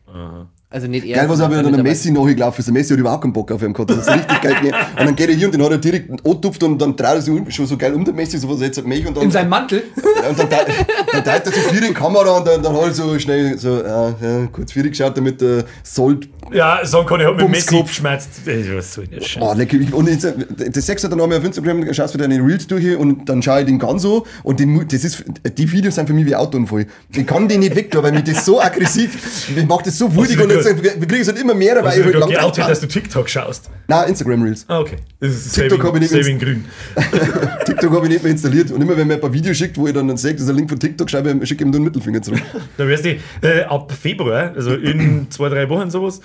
[0.70, 1.16] Also nicht er.
[1.18, 2.66] Geil, was aber dann der Messi nachgelaufen ist.
[2.66, 3.90] Der Messi hat überhaupt keinen Bock auf ihn gehabt.
[3.90, 4.54] Das ist richtig geil.
[4.56, 4.74] gewesen.
[4.98, 7.20] Und dann geht er hier und den hat er direkt antupft und dann dreht er
[7.22, 9.22] sich schon so geil um den Messi, so was jetzt hat mich und dann.
[9.24, 9.84] In seinem Mantel.
[10.22, 10.64] Ja, und dann, da-
[11.12, 13.56] dann teilt er so viel in die Kamera und dann, dann hat er so schnell
[13.56, 16.28] so, ja, ja, kurz viel geschaut, damit der Sold.
[16.52, 18.28] Ja, sagen kann ich, hat mit Messi geschmerzt.
[18.44, 19.42] Was soll denn das Scheiß?
[19.42, 19.76] Oh, lecker.
[19.76, 20.26] Ich- Und jetzt,
[20.74, 23.60] das sechs hat dann einmal auf Instagram, schaust du deine Reels durch und dann schaue
[23.60, 25.24] ich den ganz so und den, das ist,
[25.56, 26.86] die Videos sind für mich wie Autounfall.
[27.12, 30.38] Ich kann die nicht weg, weil mich das so aggressiv, ich mach das so wütig
[30.40, 32.68] und jetzt wir kriegen es halt immer mehr, weil ich halt gerade lang geoutet, drauf
[32.68, 33.70] dass du TikTok schaust?
[33.88, 34.64] Nein, Instagram Reels.
[34.68, 34.96] Ah, okay.
[35.20, 36.64] Das ist TikTok Saving, hab ich nicht Grün.
[37.66, 39.86] TikTok habe ich nicht mehr installiert und immer wenn mir ein paar Videos schickt, wo
[39.86, 41.84] ich dann sehe, das ist ein Link von TikTok, schreibe ich, schicke ihm nur einen
[41.84, 42.40] Mittelfinger zurück.
[42.76, 43.10] Da wirst du
[43.42, 46.20] äh, ab Februar, also in zwei, drei Wochen sowas,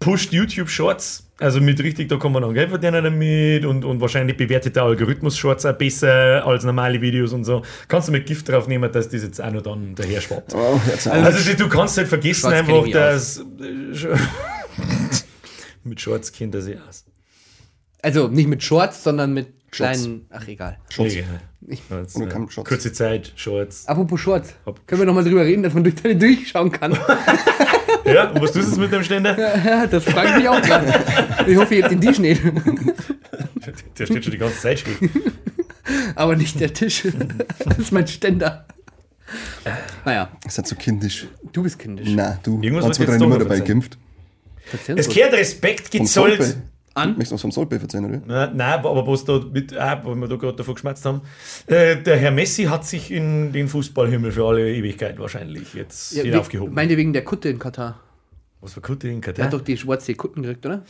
[0.00, 1.20] pusht YouTube Shorts.
[1.38, 4.84] Also mit richtig, da kann man dann Geld verdienen damit und, und wahrscheinlich bewertet der
[4.84, 7.62] Algorithmus Shorts auch besser als normale Videos und so.
[7.88, 10.54] Kannst du mit Gift drauf nehmen, dass das jetzt auch noch dann daher schwappt.
[10.54, 13.38] Oh, Also- du kannst halt vergessen Shorts ich einfach, dass...
[13.38, 14.16] äh,
[15.84, 17.04] mit Shorts kennt er sich aus.
[18.00, 20.26] Also nicht mit Shorts, sondern mit kleinen.
[20.30, 20.78] Ach egal.
[20.90, 21.14] Shorts.
[21.14, 21.40] Egal.
[21.88, 22.46] Shorts, Oder ja.
[22.50, 22.68] Shorts.
[22.68, 23.88] Kurze Zeit, Shorts.
[23.88, 24.54] Apropos Shorts.
[24.86, 26.92] Können wir nochmal drüber reden, dass man durch deine durchschauen kann?
[28.04, 29.38] Ja, und was tust du jetzt mit dem Ständer?
[29.38, 30.86] Ja, das frage ich mich auch gerade.
[31.46, 32.40] Ich hoffe, ihr habt den Tisch nicht.
[33.98, 34.94] Der steht schon die ganze Zeit still.
[36.14, 37.04] Aber nicht der Tisch.
[37.64, 38.66] Das ist mein Ständer.
[40.04, 41.26] Naja, Das ist so kindisch.
[41.52, 42.08] du bist kindisch.
[42.10, 42.60] Na, du.
[42.60, 43.98] Irgendwas zwei, wird drei nicht mehr dabei gekämpft.
[44.96, 46.56] Es gehört Respekt gezollt.
[46.94, 47.10] An?
[47.10, 48.22] Möchtest du was vom Solpe erzählen, oder?
[48.26, 51.22] Na, nein, aber was da mit, ah, wo wir da gerade davon geschmerzt haben,
[51.66, 56.22] äh, der Herr Messi hat sich in den Fußballhimmel für alle Ewigkeit wahrscheinlich jetzt Ja,
[56.22, 56.72] wieder wie- aufgehoben.
[56.74, 58.00] Meint ihr wegen der Kutte in Katar?
[58.60, 59.44] was für Kutte in Der Katar?
[59.46, 60.84] hat doch die schwarze Kutten gekriegt, oder?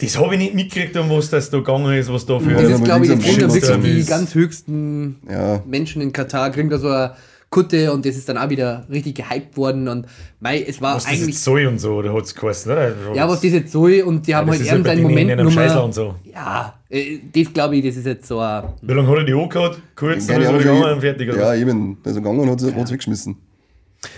[0.00, 2.50] Das habe ich nicht mitgekriegt, um was das da gegangen ist, was da für.
[2.50, 5.62] Ja, Das ist, glaube ich, das wirklich die ganz höchsten Ja.
[5.64, 7.12] Menschen in Katar, kriegen da so eine
[7.50, 10.06] Kutte und das ist dann auch wieder richtig gehypt worden und
[10.38, 11.28] mei, es war was das eigentlich.
[11.30, 12.94] jetzt soll und so, da hat es geheißen, oder?
[13.12, 15.36] Ja, was das jetzt soll und die haben das halt eben ja bei seinen Moment
[15.42, 15.84] Nummer.
[15.84, 16.14] und so.
[16.32, 18.64] Ja, äh, das glaube ich, das ist jetzt so ein.
[18.82, 19.80] Wie lange hat er die angehabt?
[19.96, 21.28] Kurz, dann ist er gegangen und fertig.
[21.28, 21.40] Oder?
[21.40, 21.98] Ja, eben.
[22.04, 23.36] Also gegangen und hat es hat's weggeschmissen.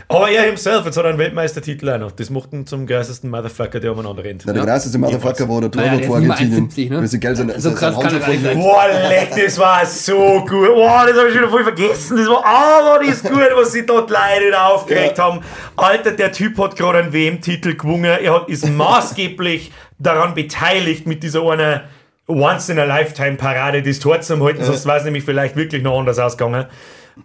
[0.06, 2.12] Aber er himself, jetzt hat er einen Weltmeistertitel auch noch.
[2.12, 4.44] Das macht ihn zum größtesten Motherfucker, der umeinander rennt.
[4.46, 7.04] Na, der größte Motherfucker war der Naja, Torwart der vor ist Argentinien.
[7.04, 7.18] 1,70, ne?
[7.18, 7.60] Geil sind.
[7.60, 8.58] So krass kann er gar nicht sein.
[8.58, 10.68] Boah, leck, das war so gut.
[10.68, 12.16] Boah, das habe ich schon voll vergessen.
[12.16, 15.40] Das war, ah, war das gut, was sie dort leider aufgeregt haben.
[15.76, 18.04] Alter, der Typ hat gerade einen WM-Titel gewonnen.
[18.04, 21.84] Er hat, ist maßgeblich daran beteiligt, mit dieser einer
[22.28, 24.62] Once-in-a-Lifetime-Parade das Tor zu halten.
[24.62, 26.66] Sonst wäre es nämlich vielleicht wirklich noch anders ausgegangen.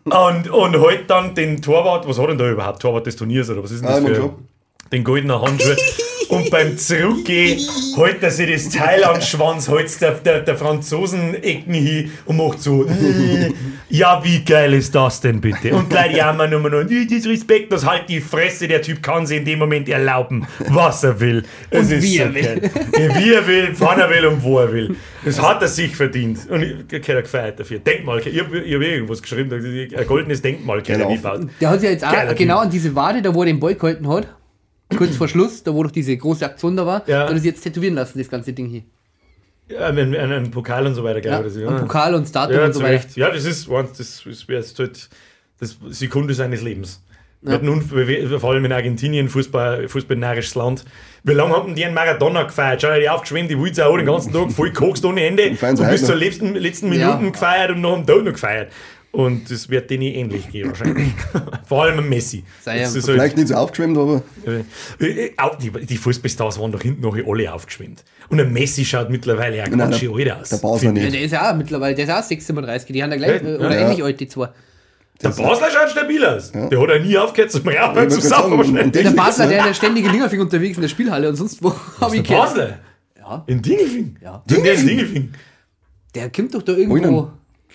[0.03, 2.81] Und, und halt dann den Torwart, was hat denn da überhaupt?
[2.81, 4.33] Torwart des Turniers oder was ist denn das Ah, für
[4.91, 5.75] den goldenen Handschuh?
[6.29, 7.59] Und beim Zurückgehen
[7.95, 12.61] hält er sich das Teil am Schwanz, hält der, der, der Franzosen-Ecken hin und macht
[12.61, 13.53] so, äh,
[13.89, 15.73] ja, wie geil ist das denn bitte?
[15.73, 19.25] Und gleich jammern nur noch, äh, das Respekt, das halt die Fresse, der Typ kann
[19.25, 21.43] sich in dem Moment erlauben, was er will.
[21.69, 22.71] Es Und ist wie so er will.
[22.97, 24.95] Ja, wie er will, wann er will und wo er will.
[25.23, 26.39] Das hat er sich verdient.
[26.49, 27.79] Und ich ich hätte gefeiert dafür.
[27.79, 31.09] Denkmal, ich habe hab irgendwas geschrieben, ein goldenes Denkmal Genau.
[31.09, 31.15] genau.
[31.37, 31.49] gebaut.
[31.61, 33.75] Der hat ja jetzt auch Geiler genau an diese Wade, da wo er den Ball
[33.75, 34.27] gehalten hat,
[34.95, 37.21] kurz vor Schluss, da wo doch diese große Aktion da war, Ja.
[37.23, 38.83] hat er sich jetzt tätowieren lassen, das ganze Ding hier.
[39.69, 41.65] Ja, einen, einen Pokal und so weiter, Ja, glaube ich.
[41.65, 42.93] und Pokal und Statue Ja, und so weiter.
[42.93, 43.17] Recht.
[43.17, 44.47] Ja, das ist, das ist
[44.79, 45.09] halt
[45.59, 47.01] das Sekunde seines Lebens.
[47.41, 50.85] Wir hatten unf- vor allem in Argentinien, Fußball, fußballnarisches Land.
[51.23, 52.81] Wie lange haben die einen Maradona gefeiert?
[52.81, 55.55] Schau dir die aufgeschwemmt, die wollte auch den ganzen Tag voll gekokst ohne Ende.
[55.55, 57.07] sie Und bis zur letzten, letzten Ja.
[57.15, 58.71] Minuten gefeiert und noch am Tag noch gefeiert.
[59.11, 61.07] Und das wird denen ähnlich gehen wahrscheinlich.
[61.67, 62.43] Vor allem Messi.
[62.65, 66.71] Ja- ist halt, Vielleicht nicht so aufgeschwemmt, aber äh, äh, auch die, die Fußballstars waren
[66.71, 68.03] doch hinten noch alle aufgeschwemmt.
[68.29, 70.49] Und ein Messi schaut mittlerweile auch ganz der- schön alt aus.
[70.49, 70.87] der Basler.
[70.87, 71.13] Ja, nicht.
[71.13, 73.55] der ist ja auch mittlerweile, der ist auch 36, die haben da gleich, Ja, äh,
[73.57, 73.87] oder ja.
[73.87, 74.49] ähnlich alt, die zwei.
[75.23, 76.51] Der Basler schaut stabil aus.
[76.51, 79.53] Der hat ja nie aufgehört zum Rauchen, zum Saufen Der Echt Basler, ne?
[79.53, 82.49] der, der ständige Dingerfing unterwegs in der Spielhalle und sonst wo habe Der ich gehört.
[82.49, 82.79] Basler?
[83.17, 83.43] Ja.
[83.47, 84.15] In Dingelfing?
[84.21, 84.43] Ja.
[84.47, 85.31] Sind der in Dingelfing?
[86.13, 87.27] Der kommt doch da irgendwo, Wohin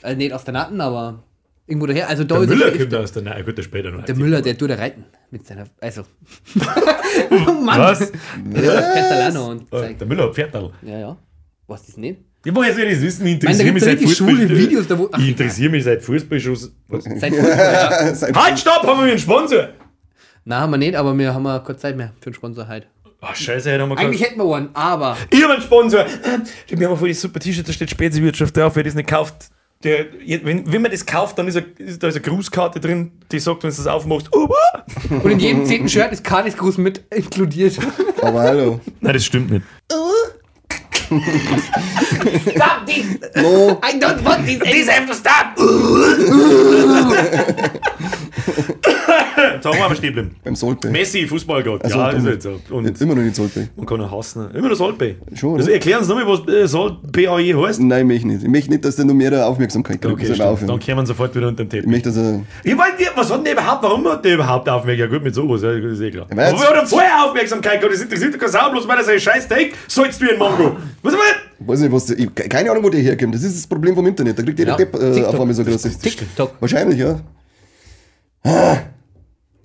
[0.02, 1.22] äh, nicht aus der Natten, aber
[1.66, 2.08] irgendwo daher.
[2.08, 4.04] Also da Der Müller kommt aus der Nein, gut, der später noch.
[4.04, 6.02] Der Müller, der tut da reiten mit seiner, also.
[7.30, 7.78] oh Mann.
[7.80, 8.12] Was?
[8.44, 10.00] Der und Oh, zeigt.
[10.00, 10.70] Der Müller hat Pferdal.
[10.82, 11.16] Ja, ja.
[11.66, 12.20] Was ist das nicht?
[12.44, 14.48] Ich weiß nicht, das wissen, ich interessiere mich seit Fußball.
[14.48, 16.72] Videos, da wo- Ach, Ich interessiere mich seit Fußballschuss.
[16.88, 17.04] Was?
[17.04, 17.56] Seit Fußball,
[18.32, 18.42] ja.
[18.42, 19.68] Halt, stopp, haben wir einen Sponsor?
[20.44, 22.88] Nein, haben wir nicht, aber wir haben ja keine Zeit mehr für einen Sponsor halt.
[23.20, 25.16] Ach, scheiße, hätte wir Eigentlich hätten wir einen, aber.
[25.30, 26.00] Ich habe einen Sponsor.
[26.24, 26.42] Ähm,
[26.76, 29.50] Wir haben voll die super T-Shirt, da steht Speziwirtschaft drauf, wer das nicht kauft.
[29.84, 30.06] Der,
[30.44, 33.40] wenn, wenn man das kauft, dann ist, ein, ist da ist eine Grußkarte drin, die
[33.40, 34.86] sagt, wenn du das aufmachst, Opa!
[35.10, 37.78] Und in jedem zehnten Shirt ist Kanis Gruß mit inkludiert.
[38.22, 38.80] Aber hallo.
[39.00, 39.64] Nein, das stimmt nicht.
[41.12, 43.20] Stop this!
[43.36, 43.78] No.
[43.82, 44.58] I don't want this!
[44.60, 45.58] This have to stop!
[49.60, 50.30] Sag mal, stehen bleiben.
[50.44, 50.90] Beim Solpe.
[50.90, 51.84] Messi, Fußballgott.
[51.84, 52.26] Also, ja, ist dumm.
[52.26, 52.60] halt so.
[52.70, 53.68] Und Jetzt immer noch nicht Solpe.
[53.76, 54.50] man kann ihn hassen.
[54.54, 55.16] Immer noch Solpe.
[55.34, 57.80] Schon, Also erklären Sie nochmal, was äh, Sol BAE heißt.
[57.80, 58.42] Nein, ich möchte nicht.
[58.42, 60.12] Ich möchte nicht, dass der noch mehr Aufmerksamkeit kriegt.
[60.14, 61.90] Okay, dann kommen wir sofort wieder unter den Ich Teppich.
[61.90, 62.40] möchte, dass er.
[62.64, 64.98] Ich nicht, was hat denn der überhaupt, warum hat der überhaupt Aufmerksamkeit?
[64.98, 66.26] Ja gut, mit sowas, ja, ist eh klar.
[66.30, 69.04] Aber jetzt- wir haben vorher Aufmerksamkeit gehabt, das interessiert doch keine Sau, bloß weil er
[69.04, 70.76] seinen scheiß Take sollst du wie ein Mongo.
[71.02, 73.34] Was Ich weiß nicht, was der, ich, keine Ahnung, wo der herkommt.
[73.34, 74.38] Das ist das Problem vom Internet.
[74.38, 75.82] Da kriegt jeder Ja, Depp äh, auf einmal so groß.
[75.98, 76.54] TikTok.
[76.60, 77.20] Wahrscheinlich, ja.
[78.44, 78.78] Ah,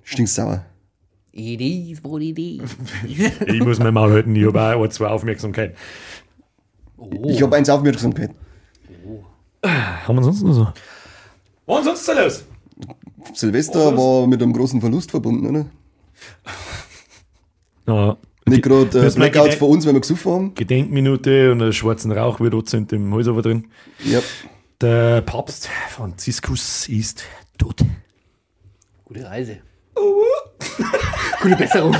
[0.04, 0.64] stinksauer.
[1.32, 2.76] It is what it is.
[3.46, 5.76] Ich muss mein Maul halten, ich habe auch ein, zwei Aufmerksamkeit.
[7.26, 8.30] Ich habe eins Aufmerksamkeit.
[9.64, 10.68] Haben wir sonst noch so?
[11.66, 12.44] Was sonst so los?
[13.34, 15.66] Silvester war mit einem großen Verlust verbunden, oder?
[17.86, 20.54] Ja, Nicht gerade äh, Blackouts für uns, wenn wir gesoffen haben.
[20.54, 23.68] Gedenkminute und einen schwarzen Rauch wird dort im Häuser drin.
[24.04, 24.20] Ja.
[24.80, 27.24] Der Papst Franziskus ist
[27.58, 27.80] tot.
[29.08, 29.56] Gute Reise.
[31.42, 31.96] Gute Besserung.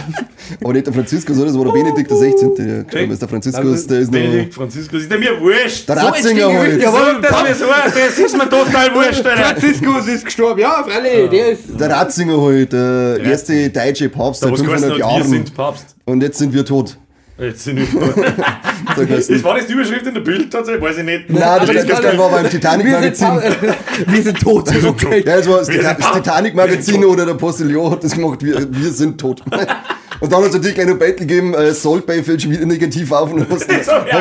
[0.63, 1.47] Aber nicht der Franziskus, oder?
[1.47, 2.55] Das war der Benedikt der 16.
[2.55, 3.23] Der gestorben ist.
[3.23, 4.19] Der Franziskus, der ist noch...
[4.19, 5.89] Benedikt Franziskus ist der mir wurscht.
[5.89, 6.81] Der So Ratzinger entstehen halt.
[6.81, 7.65] Gerüchte, Sag das mir so,
[8.01, 9.43] das ist mir total wurscht, Alter.
[9.43, 10.61] Franziskus ist gestorben.
[10.61, 11.81] Ja, freilich, der ist.
[11.81, 15.29] Der Ratzinger halt, der erste deutsche Papst seit Was heißt 500 noch, wir Jahren.
[15.29, 15.97] sind Papst.
[16.05, 16.99] Und jetzt sind wir tot.
[17.39, 17.87] Jetzt sind wir.
[18.97, 20.83] Das war das die Überschrift in der Bild tatsächlich?
[20.83, 21.29] Weiß ich nicht.
[21.31, 23.29] Nein, das, das das, war- das war beim Wir sind, Titanic-Magazin.
[24.07, 24.71] wir sind tot.
[24.87, 25.23] Okay.
[25.27, 26.13] Ja, es war das, Tita- das.
[26.13, 29.43] Titanic-Magazin oder der Postillon hat das gemacht, wir, wir sind tot.
[30.21, 32.67] Und dann hat es natürlich gleich noch Battle gegeben, äh, Salt Bay fällt schon wieder
[32.67, 33.57] negativ auf und haben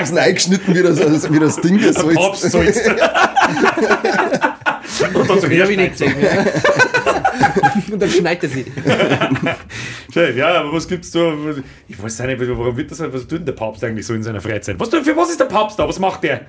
[0.06, 1.98] sie ihn eingeschnitten, wie das, wie das Ding ist.
[2.00, 2.52] So Papst jetzt.
[2.52, 2.82] sollst.
[5.14, 6.46] Und dann so Ich hab ihn nicht herschneiden.
[6.46, 7.94] gesehen.
[7.94, 8.66] Und dann schneit er sie.
[10.14, 11.32] Schön, ja, aber was gibt's da?
[11.88, 14.42] Ich weiß nicht, warum wird das, was tut denn der Papst eigentlich so in seiner
[14.42, 14.80] Freizeit?
[14.80, 15.88] Was, für was ist der Papst da?
[15.88, 16.42] Was macht der?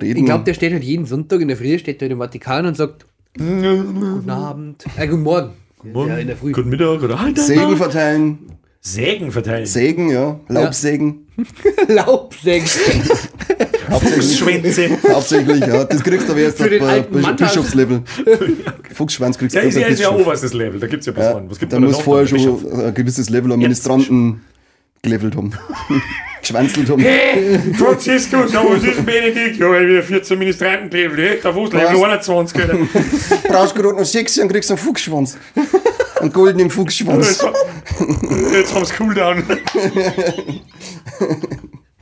[0.00, 0.18] Reden.
[0.18, 2.76] Ich glaube, der steht halt jeden Sonntag in der Früh, steht halt im Vatikan und
[2.76, 4.84] sagt Guten Abend.
[4.96, 5.50] Äh, guten Morgen.
[5.92, 6.52] Ja, in der Früh.
[6.52, 8.38] Guten Mittag oder halt Segen verteilen.
[8.80, 9.66] Segen verteilen.
[9.66, 10.38] Segen, ja.
[10.48, 11.26] Laubsegen.
[11.88, 12.68] Laubsägen.
[13.90, 14.88] Hauptsächlich, Schwänze.
[15.12, 15.84] hauptsächlich, ja.
[15.84, 17.36] Das kriegst du aber erst Für auf äh.
[17.36, 18.02] Bischofslevel.
[18.94, 20.26] Fuchsschwanz kriegst Ja, du ist ja, auf ist ja Bischof.
[20.26, 21.50] oberstes Level, da gibt's ja bis Ja, wann.
[21.50, 22.60] Was gibt da muss vorher Bischof.
[22.62, 24.40] schon ein gewisses Level an Ministranten
[25.02, 25.52] gelevelt haben.
[26.40, 27.00] Geschwanzelt haben.
[27.00, 29.58] Hey, Franziskus, ja, was ist Benedikt?
[29.58, 32.02] Ja, ich wieder 14 Ministranten gelebt, echt, auf Level Was?
[32.02, 32.60] 21.
[32.60, 32.78] Alter.
[33.48, 35.38] Brauchst gerade noch sechs und kriegst einen Fuchsschwanz.
[36.20, 37.44] Einen goldenen Jetzt, Fuchsschwanz.
[38.52, 39.42] jetzt haben sie Cooldown.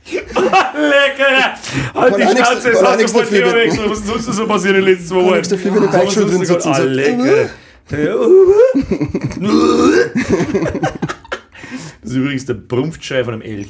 [0.05, 1.55] Lecker!
[1.93, 3.89] Halt die Schnauze, es hat nichts sofort dafür, Themawechsel.
[3.89, 5.33] Was ist sonst so passiert in den letzten zwei Kann Wochen?
[5.35, 7.49] nichts dafür, wenn der schon drin sitzt Ah, lecker.
[12.01, 13.69] Das ist übrigens der Prumpfschei von einem Elch.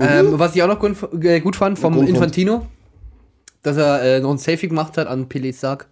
[0.00, 2.04] Ähm, was ich auch noch gut, äh, gut fand vom.
[2.06, 2.66] Infantino,
[3.62, 5.86] dass er äh, noch ein Selfie gemacht hat an Pelés Sarg.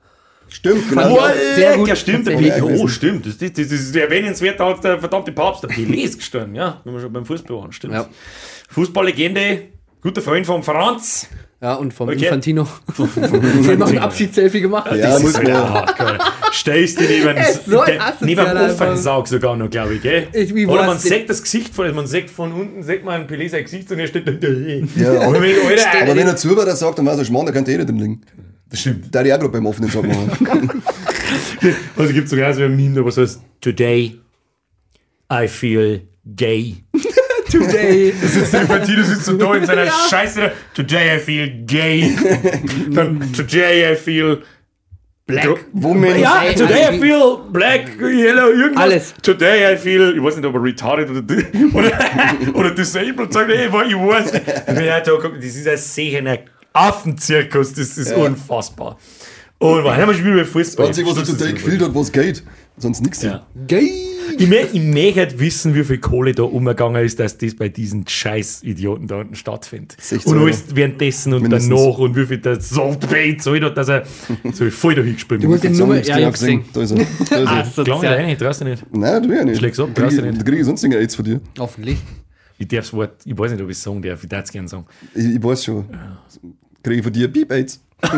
[0.50, 1.16] Stimmt, genau.
[1.18, 1.88] auch sehr gut.
[1.88, 2.26] Ja, stimmt.
[2.26, 2.38] Der.
[2.38, 3.24] Pelé, oh, stimmt.
[3.26, 6.80] Das, das, das ist erwähnenswert, da hat der verdammte Papst, der Pelé ist gestorben, ja.
[6.84, 7.94] Wenn wir schon beim Fußball waren, stimmt.
[7.94, 8.08] Ja.
[8.70, 9.62] Fußballlegende,
[10.02, 11.28] guter Freund von Franz.
[11.62, 12.24] Ja, und vom Okay.
[12.24, 12.66] Infantino.
[12.96, 13.02] Die
[13.68, 14.90] haben noch ein Abschiedsselfie gemacht.
[14.92, 16.18] Ja, das muss ist halt man.
[16.52, 17.36] Stehst du neben,
[17.66, 18.96] so ein der- neben dem offenen einfach.
[18.96, 20.28] Saug sogar noch, glaube ich, gell?
[20.32, 23.64] Ich- Oder man sieht das Gesicht von man sieht von unten, sieht man Pelé sein
[23.64, 24.32] Gesicht und er steht da.
[24.32, 27.72] Ja, aber, Alter, aber wenn er zu war, sagt, dann weiß er, Schmarrn, da könnte
[27.72, 28.20] eh nicht drin liegen.
[28.70, 29.14] Das stimmt.
[29.14, 30.83] Da ich auch gerade beim offenen Sack machen.
[31.96, 34.18] Also gibt es sogar so ein Meme, was heißt, Today
[35.33, 36.76] I feel gay.
[37.50, 38.12] Today.
[38.12, 40.52] sitzt der Infantino sitzt so da in seiner Scheiße.
[40.74, 42.16] Today I feel gay.
[42.90, 44.42] Dann today I feel
[45.26, 45.48] black.
[45.72, 46.20] Woman.
[46.20, 48.83] Ja, today I feel black, yellow, irgendwas.
[48.83, 49.14] Alles.
[49.22, 51.20] Today I feel, ich weiß nicht, ob er retarded oder,
[51.74, 54.46] oder, oder disabled sagt, ey, ich weiß nicht.
[54.87, 56.38] Ja, da, guck, das ist ein sehender
[56.72, 58.98] Affenzirkus, das ist unfassbar.
[59.59, 60.87] Und wann haben wir schon wieder Fußball?
[60.88, 62.42] Das Einzige, was er total ist gefühlt hat, was geht.
[62.78, 63.20] Sonst nichts.
[63.22, 63.46] Ja.
[63.66, 63.90] Gay.
[64.38, 67.68] Ich, mö ich möchte halt wissen, wie viel Kohle da umgegangen ist, dass das bei
[67.68, 69.96] diesen scheiß Idioten da unten stattfindet.
[70.00, 71.68] 16 Und alles währenddessen und Mindestens.
[71.78, 74.04] danach und wie viel der Saltbait zahlt hat, dass er
[74.54, 75.96] so voll dahin gespielt Du musst den Nummer.
[75.96, 76.64] Ja, Ja, ich ja, gesehen.
[76.72, 76.96] Da ist er.
[76.96, 77.66] Da ist er.
[77.74, 78.87] So Klang rein, traust du nicht.
[78.92, 79.59] Nein, du ja nicht.
[79.59, 80.40] Schläg's ab, Da traust du ich- nicht.
[80.40, 81.40] da krieg ich sonst irgendein AIDS von dir.
[81.59, 81.98] Hoffentlich.
[82.60, 84.52] Ich darf das Wort, ich weiß nicht, ob ich es sagen darf, ich darf es
[84.52, 84.84] gerne sagen.
[85.14, 85.86] Ich, ich weiß schon.
[86.82, 87.80] Krieg ich von dir Beep AIDS.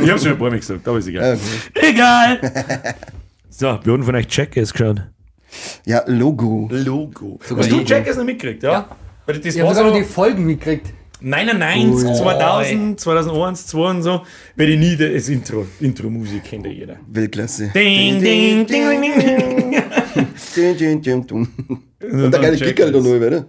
[0.00, 1.36] Ich hab's schon ein paar Mal gesagt, aber ist egal.
[1.76, 2.40] Ja, Egal!
[3.50, 5.02] So, wir haben von euch Checkers geschaut.
[5.84, 6.68] Ja, Logo.
[6.72, 7.38] Logo.
[7.44, 7.84] Sogar Hast du.
[7.84, 8.72] Checkers noch mitgekriegt, ja?
[8.72, 8.96] Ja.
[9.26, 10.92] Weil das Ich habe sogar so noch die Folgen mitgekriegt.
[11.20, 14.22] 99, Oh, 2000, 2001, 2002 und so,
[14.56, 16.96] werde ich nie das Intro, Intro-Musik kennt ja jeder.
[17.08, 17.70] Weltklasse.
[17.74, 19.82] Ding, ding, ding, ding, ding, ding.
[22.00, 23.46] Und der geile Kicker da noch, oder?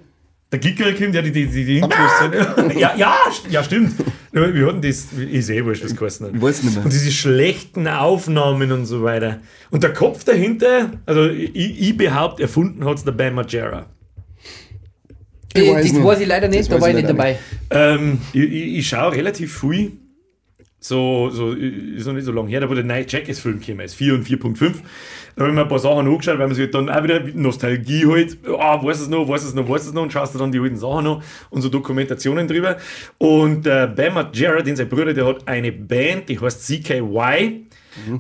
[0.52, 2.80] Der Gicker kommt, ja, die, die, die, die Intros sind.
[2.80, 3.16] Ja, ja,
[3.50, 3.94] ja, stimmt.
[4.32, 6.36] Wir hatten das, ich sehe, wurscht, was geheißen hat.
[6.36, 6.86] Ich weiß nicht mehr.
[6.86, 9.40] Und diese schlechten Aufnahmen und so weiter.
[9.72, 13.88] Und der Kopf dahinter, also ich, ich behaupte, erfunden hat es der Ben Margera.
[15.54, 16.06] Ich weiß das nicht.
[16.06, 17.40] weiß ich leider Das nicht, da war ich ich nicht dabei.
[17.70, 19.94] Ähm, ich, ich, ich schaue relativ viel.
[20.80, 23.96] So, so, ist noch nicht so lange her, da wo der neue Jackass-Film gekommen ist,
[23.96, 24.76] 4 und 4.5.
[25.36, 28.06] Da habe ich mir ein paar Sachen angeschaut, weil man sich dann auch wieder Nostalgie
[28.08, 30.60] halt, ah, weiß es noch, weiß es noch, weiß es noch, und schaust dann die
[30.60, 32.78] alten Sachen noch und so Dokumentationen drüber.
[33.18, 37.65] Und äh, Bam Margera, den sein Bruder, der hat eine Band, die heißt CKY.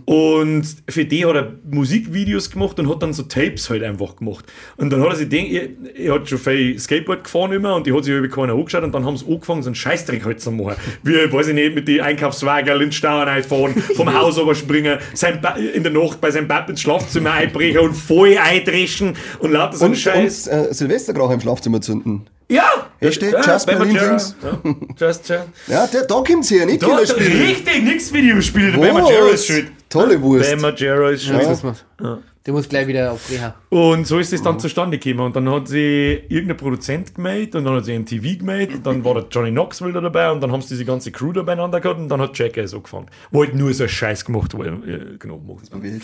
[0.05, 4.45] Und für die hat er Musikvideos gemacht und hat dann so Tapes halt einfach gemacht.
[4.77, 7.85] Und dann hat er sich den, er, er hat schon viel Skateboard gefahren immer und
[7.87, 10.39] die hat sich über keiner angeschaut und dann haben sie angefangen, so einen Scheißdreck halt
[10.41, 10.75] zu machen.
[11.03, 15.41] Wie, weiß ich nicht, mit den Einkaufswagen in den Stau reinfahren, vom Haus springen, sein
[15.41, 19.77] ba in der Nacht bei seinem Papa ins Schlafzimmer einbrechen und voll eindreschen und lauter
[19.77, 20.47] so einen Und, Scheiß.
[20.47, 22.27] und äh, Silvestergrauch im Schlafzimmer zünden.
[22.49, 22.63] Ja!
[22.99, 23.97] Hier steht ja, Just Berlin.
[23.97, 24.35] Dings.
[24.43, 25.45] Ja, Just, ja.
[25.67, 27.41] Ja, der, da kommt's her, nicht Da, Killerspiel.
[27.41, 28.71] richtig, nix Videospiele.
[28.71, 29.71] Der Ben Margera ist schuld.
[29.89, 30.49] Tolle Wurst.
[30.49, 31.41] Ben Margera ist schuld.
[31.41, 31.75] Ja.
[32.01, 32.19] Ja.
[32.45, 33.55] Der muss gleich wieder auf Reha.
[33.69, 35.25] Und so ist es dann zustande gekommen.
[35.25, 39.03] Und dann hat sie irgendein Produzent gemeldet und dann hat sie MTV gemeldet und dann
[39.03, 41.81] war der Johnny Knoxville da dabei und dann haben sie diese ganze Crew da beieinander
[41.81, 43.07] gehabt und dann hat Jackass angefangen.
[43.31, 45.17] Wo halt nur so ein Scheiß gemacht wurde.
[45.17, 46.01] Genau, machen.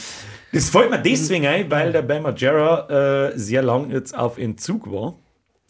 [0.52, 4.92] Das fällt mir deswegen ein, weil der Bam Margera äh, sehr lang jetzt auf Entzug
[4.92, 5.20] war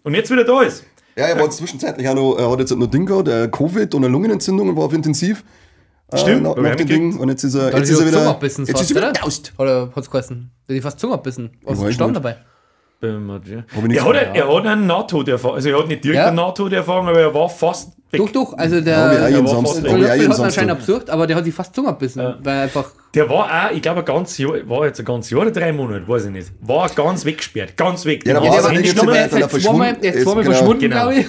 [0.04, 0.84] und jetzt wieder da ist.
[1.16, 4.04] Ja, er war zwischenzeitlich auch noch, er hat jetzt noch Ding gehabt, äh, Covid und
[4.04, 5.44] eine Lungenentzündung und war auf Intensiv.
[6.14, 6.88] Stimmt, äh, nach, dem.
[6.88, 7.18] Ding.
[7.18, 9.14] Und jetzt ist er, jetzt ist er wieder, jetzt ist er wieder oder?
[9.14, 9.54] daust.
[9.58, 10.52] Oder hat's geheißen?
[10.68, 11.52] Der hat fast Zunge abbissen.
[11.64, 12.38] Was ist gestorben dabei?
[13.02, 15.56] Er hat, er hat eine Nahtoderfahrung.
[15.56, 16.28] Also er hat nicht direkt Ja.
[16.28, 18.22] eine Nahtoderfahrung, aber er war fast weg.
[18.22, 18.58] Doch, doch.
[18.58, 19.30] Also der.
[19.40, 22.22] auch war fast Löffel jeden hat anscheinend absurd, aber der hat die fast Zunge abbissen.
[22.44, 22.92] Weil einfach.
[23.14, 25.74] Der war auch, ich glaube, ein ganzes Jahr, war jetzt ein ganzes Jahr oder drei
[25.74, 26.48] Monate, weiß ich nicht.
[26.62, 28.26] War ganz weggesperrt, ganz weg.
[28.26, 30.02] Ja, da Die war das Jetzt zweimal, verschwunden.
[30.02, 30.44] genau.
[30.44, 30.96] verschwunden, Genau.
[31.10, 31.28] glaube ich.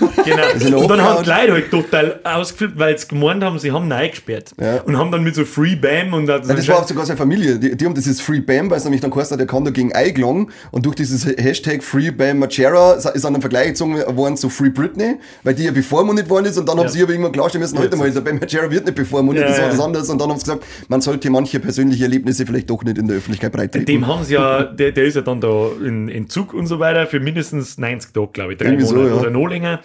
[0.60, 0.78] Genau.
[0.82, 3.92] Und dann haben die Leute halt total ausgeflippt, weil sie gemeint haben, sie haben ihn
[3.92, 4.52] eingesperrt.
[4.60, 4.80] Ja.
[4.82, 7.58] Und haben dann mit so Free Bam und Nein, das war auch sogar seine Familie.
[7.58, 9.92] Die, die haben dieses Free Bam, weil es nämlich dann geheißen hat, der kann dagegen
[9.92, 10.50] eingelangen.
[10.70, 14.70] Und durch dieses Hashtag Free Bam Margera ist dann ein Vergleich gezogen worden zu Free
[14.70, 16.58] Britney, weil die ja bevormundet worden ist.
[16.58, 18.94] Und dann haben sie aber irgendwann klarstellen müssen, heute mal, der Bam Margera wird nicht
[18.94, 19.72] bevormundet, das war ja.
[19.72, 20.08] was anderes.
[20.08, 23.16] Und dann haben sie gesagt, man sollte manche persönliche Erlebnisse vielleicht doch nicht in der
[23.16, 23.86] Öffentlichkeit breitreten.
[23.86, 26.78] Dem haben sie ja, der, der ist ja dann da in, in Zug und so
[26.78, 29.20] weiter für mindestens 90 Tage, glaube ich, drei Irgendwie so, Monate ja.
[29.20, 29.80] oder noch länger.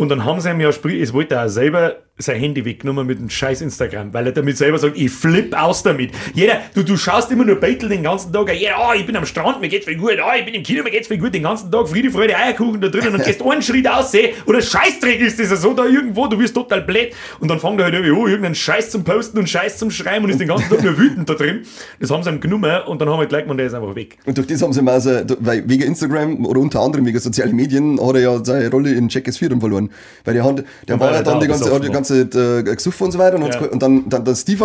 [0.00, 3.28] Und dann haben sie ihm ja, es wollte er selber sein Handy weggenommen mit dem
[3.28, 6.12] scheiß Instagram, weil er damit selber sagt, ich flipp aus damit.
[6.34, 9.26] Jeder, du, du schaust immer nur Beitel den ganzen Tag, ja, oh, ich bin am
[9.26, 11.42] Strand, mir geht's viel gut, oh, ich bin im Kino, mir geht's viel gut, den
[11.42, 15.38] ganzen Tag Friede, Freude, Eierkuchen da drinnen und gehst einen Schritt aussehen oder Scheißdreck ist
[15.38, 18.26] das so da irgendwo, du wirst total blöd und dann fängt er halt irgendwie an,
[18.26, 21.28] irgendeinen Scheiß zum Posten und Scheiß zum Schreiben und ist den ganzen Tag nur wütend
[21.28, 21.62] da drin.
[22.00, 24.18] Das haben sie ihm genommen und dann haben wir gleich gemeint, der ist einfach weg.
[24.26, 27.56] Und durch das haben sie mal also, weil wegen Instagram oder unter anderem wegen sozialen
[27.56, 29.89] Medien hat er ja seine Rolle in Check 4 dann
[30.24, 32.66] Weil der, hat, der Und war ja dann da die ganze, hat die ganze Zeit
[32.66, 33.36] äh, gesuffen und so weiter.
[33.36, 33.60] Und, Ja.
[33.60, 34.64] und dann, dann der Steve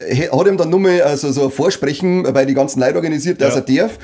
[0.00, 3.54] hat ihm dann nur mal also so ein Vorsprechen bei den ganzen Leuten organisiert, dass
[3.54, 3.62] Ja.
[3.66, 3.98] er darf.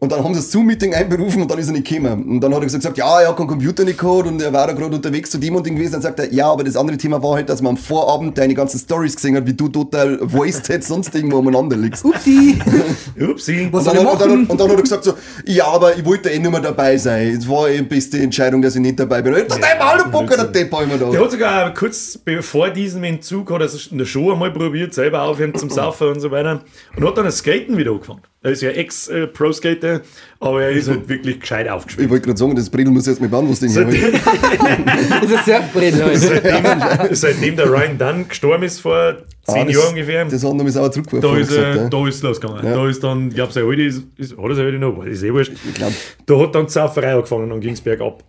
[0.00, 2.22] Und dann haben sie das Zoom-Meeting einberufen und dann ist er nicht gekommen.
[2.28, 4.68] Und dann hat er gesagt, ja, er hat keinen Computer nicht gehabt und er war
[4.68, 5.94] da gerade unterwegs zu dem und dem gewesen.
[5.94, 8.54] Dann sagt er, ja, aber das andere Thema war halt, dass man am Vorabend deine
[8.54, 12.04] ganzen Stories gesehen hat, wie du total wasted sonst irgendwo umeinander liegst.
[12.04, 12.60] Upsi!
[13.20, 13.68] Upsi.
[13.72, 16.30] Was Und dann, und, dann, und dann hat er gesagt so, ja, aber ich wollte
[16.30, 17.36] eh nicht mehr dabei sein.
[17.36, 19.34] Es war eh die beste Entscheidung, dass ich nicht dabei bin.
[19.34, 21.18] Dachte, ja, hallo Bock, der Depp ich mir Der da.
[21.24, 25.56] hat sogar kurz bevor diesem Entzug hat er in der Show einmal probiert, selber aufhören
[25.56, 26.62] zum Saufen und so weiter.
[26.96, 28.20] Und hat dann das Skaten wieder angefangen.
[28.40, 30.00] Er ist ja Ex-Pro-Skater,
[30.38, 32.04] aber er ist halt wirklich gescheit aufgespielt.
[32.06, 34.12] Ich wollte gerade sagen, das Bredel muss jetzt mit Band, was den hier Seitdem,
[35.08, 36.18] Das ist ein Surfbrett heute.
[36.18, 40.54] seitdem, seitdem der Ryan Dunn gestorben ist, vor zehn Ah, das- Jahren ungefähr, Das hat
[40.54, 41.30] nochmal sauer zurückgeworfen.
[41.34, 41.88] da ist, gesagt, er, ja.
[41.88, 42.64] da ist es losgegangen.
[42.64, 42.74] Ja.
[42.74, 45.22] Da ist dann, ich glaube, sein Alte ist, ist, hat er sein Alte noch, ist
[45.24, 45.52] eh wurscht.
[45.68, 45.92] Ich glaub.
[46.26, 48.22] Da hat dann die Sauferei angefangen und ging es bergab.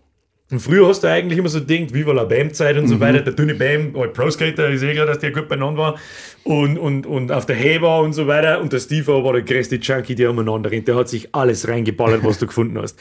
[0.52, 2.88] Und früher hast du eigentlich immer so gedacht, Viva la Bam-Zeit und Mhm.
[2.88, 3.22] so weiter.
[3.22, 5.96] Der dünne Bam, halt Pro-Skater, ist eh klar, dass der gut beieinander war.
[6.44, 8.60] Und, und, und auf der war und so weiter.
[8.60, 10.88] Und der Steve war der größte Junkie, der umeinander rennt.
[10.88, 12.98] Der hat sich alles reingeballert, was du gefunden hast.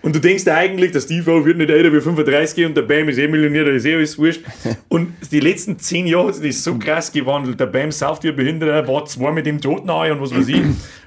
[0.00, 3.18] Und du denkst eigentlich, der Steve wird nicht älter wie 35 und der Bam ist
[3.18, 4.40] eh Millionär, da ist eh alles wurscht.
[4.88, 7.58] Und die letzten zehn Jahre hat sich das so krass gewandelt.
[7.58, 10.48] Der Bam sauft wie ein Behinderter, war zwar mit dem Toten an und was weiß
[10.48, 10.62] ich.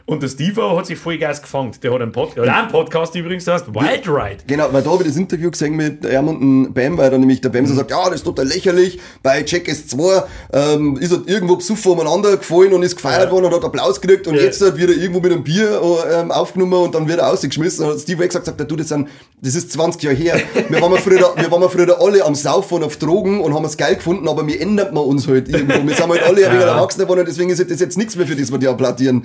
[0.10, 1.72] Und der Steve hat sich voll Gas gefangen.
[1.84, 4.38] Der hat einen, Pod der hat einen Podcast übrigens, der heißt Wild Ride.
[4.48, 7.20] Genau, weil da habe ich das Interview gesehen mit ihm und dem Bam, weil dann
[7.20, 11.12] nämlich der Bam so sagt, ja, das ist total lächerlich, bei Check S2 ähm, ist
[11.12, 13.32] er irgendwo besoffen umeinander gefallen und ist gefeiert Ja.
[13.32, 14.42] worden und hat Applaus gekriegt und Ja.
[14.42, 15.80] jetzt wird er irgendwo mit einem Bier
[16.12, 19.10] ähm, aufgenommen und dann wird er rausgeschmissen und hat Steve gesagt, sagt, du, das, sind,
[19.44, 20.42] das ist 20 Jahre her.
[20.70, 23.78] Wir waren, früher, wir waren früher alle am Saufen und auf Drogen und haben es
[23.78, 25.88] geil gefunden, aber wir ändern wir uns halt irgendwo.
[25.88, 28.36] Wir sind halt alle wenig erwachsener geworden und deswegen ist das jetzt nichts mehr, für
[28.36, 29.24] das wir die applaudieren.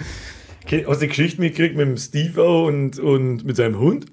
[0.65, 4.07] Okay, Hast du die Geschichte mitgekriegt mit dem Steve und, und mit seinem Hund?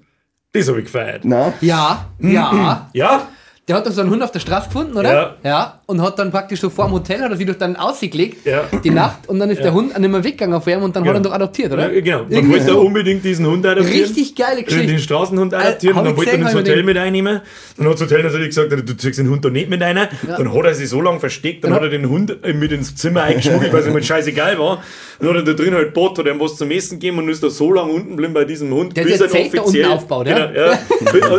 [0.52, 1.24] Das habe ich gefeiert.
[1.24, 1.54] Na?
[1.62, 2.90] Ja, ja.
[2.92, 3.28] Ja?
[3.68, 5.12] Der hat doch so einen Hund auf der Straße gefunden, oder?
[5.12, 5.36] Ja.
[5.42, 5.81] Ja.
[5.92, 8.64] Und hat dann praktisch so vor dem Hotel, hat er sich doch dann ausgelegt, Ja.
[8.82, 11.12] die Nacht, und dann ist der Hund nicht mehr weggegangen auf ihm und dann hat
[11.14, 11.92] er ihn doch adoptiert, oder?
[11.92, 12.18] Ja, genau.
[12.20, 12.80] Dann Irgendwie wollte so.
[12.80, 14.00] unbedingt diesen Hund adoptieren.
[14.06, 14.86] Richtig geile Den, Geschichte.
[14.86, 15.96] den Straßenhund adoptieren.
[15.96, 17.40] Äh, und dann wollte er ins Hotel mit einnehmen.
[17.76, 19.96] Dann hat das Hotel natürlich gesagt, du ziehst den Hund da nicht mit rein.
[20.26, 22.94] Dann hat er sich so lange versteckt, dann hat er den Hund äh, mit ins
[22.96, 24.82] Zimmer eingeschmuggelt, weil es ihm halt scheißegal war.
[25.18, 27.42] Dann hat er da drin halt Bot, hat ihm was zum Essen gegeben und ist
[27.42, 29.30] da so lange unten geblieben bei diesem Hund, Der bis er
[29.64, 30.46] unten aufgebaut, ja?
[30.46, 30.78] Genau, ja.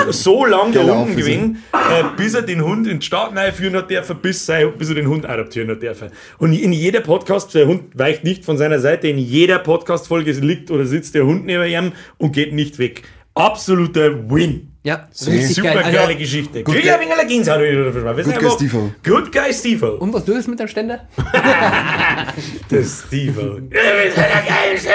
[0.05, 3.75] Bis- so lange da unten gewesen, äh, bis er den Hund in den Staat einführen
[3.75, 6.09] hat dürfen, bis, sein, bis er den Hund adoptieren hat dürfen.
[6.37, 10.71] Und in jeder Podcast, der Hund weicht nicht von seiner Seite, in jeder Podcast-Folge liegt
[10.71, 13.03] oder sitzt der Hund neben ihm und geht nicht weg.
[13.35, 14.69] Absoluter Win.
[14.85, 15.83] Ja, richtig Super geil.
[15.83, 16.61] geile Also, Geschichte.
[16.61, 18.91] Good guy Steve-O.
[19.01, 19.93] Good Guy Steve.
[19.93, 21.07] und was tust du jetzt mit dem Ständer?
[22.69, 23.63] Der Steve.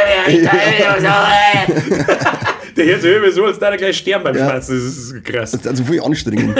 [2.76, 4.46] Der hört sich so, als da er gleich sterben beim Ja.
[4.46, 4.74] Schmerzen.
[4.76, 5.50] Das ist krass.
[5.52, 6.54] Das ist also voll anstrengend.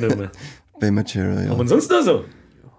[0.00, 0.30] Nummer.
[0.80, 1.52] Bei Machera, ja.
[1.52, 2.24] Und sonst noch so?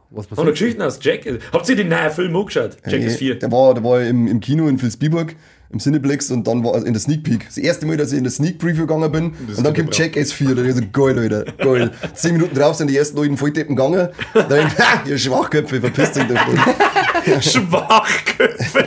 [0.09, 1.25] Was Haben wir Geschichten aus Jack?
[1.53, 2.77] Habt ihr den neuen Film angeschaut?
[2.85, 3.39] Jack 4.
[3.39, 5.35] Der war, der war im, im Kino in Vilsbiburg,
[5.73, 7.45] im Cineplex und dann war er in der Sneak Peek.
[7.47, 9.79] Das erste Mal, dass ich in der Sneak Preview gegangen bin Das und dann ist
[9.81, 9.97] kommt.
[9.97, 10.53] Jack S4.
[10.55, 11.91] Da ich so, geil, Alter, geil.
[12.13, 14.09] Zehn Minuten drauf sind die ersten Leute Volltippen gegangen.
[14.33, 16.59] Da denk ich, ha, ihr Schwachköpfe, verpisst euch davon.
[17.41, 18.85] Schwachköpfe.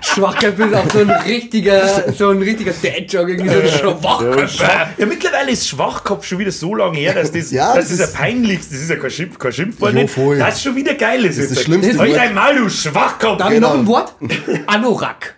[0.00, 4.64] Schwachköpfe ist auch so ein richtiger, so ein richtiger Dad-Joke, irgendwie so ein Schwachköpfe.
[4.98, 7.98] Ja, mittlerweile ist Schwachkopf schon wieder so lange her, dass das, Ja, das, das ist
[8.00, 10.94] ja ist- peinlich, das ist ja kein, Schimpf, kein Schimpfwort, nicht, das ist schon wieder
[10.94, 11.22] geil.
[11.26, 13.38] Das, ist das schlimmste Halt Maul, du Schwachkopf.
[13.38, 13.70] Darf ich Genau.
[13.74, 14.14] noch ein Wort?
[14.66, 15.34] Anorak.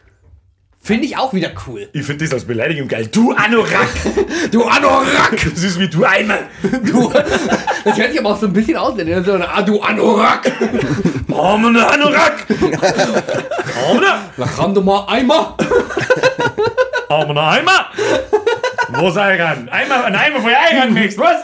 [0.85, 1.89] Finde ich auch wieder cool.
[1.95, 3.07] Ich finde das als Beleidigung geil.
[3.11, 3.89] Du Anorak.
[4.51, 5.35] Du Anorak!
[5.55, 6.41] Das ist wie du Eimer.
[6.63, 7.11] Du,
[7.85, 10.53] das hört sich aber auch so ein bisschen aus, wenn so eine, ah, du Anorak!
[11.35, 12.47] Armen Anorak.
[13.89, 14.05] Armen,
[14.37, 15.55] Da kann du mal einmal.
[17.09, 17.87] armen Eimer.
[18.97, 19.69] Wo sei ran?
[19.71, 21.43] Eimer, ein Eimer für Eimer nächst, was?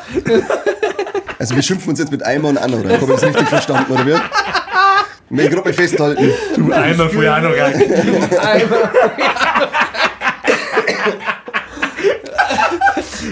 [1.38, 2.94] Also wir schimpfen uns jetzt mit Eimer und Anno, oder?
[3.01, 4.22] Habe ich das richtig verstanden, oder
[5.30, 6.30] ich gerade mal festhalten.
[6.57, 7.74] Du Eimer für Anorak.
[7.74, 8.90] Einmal.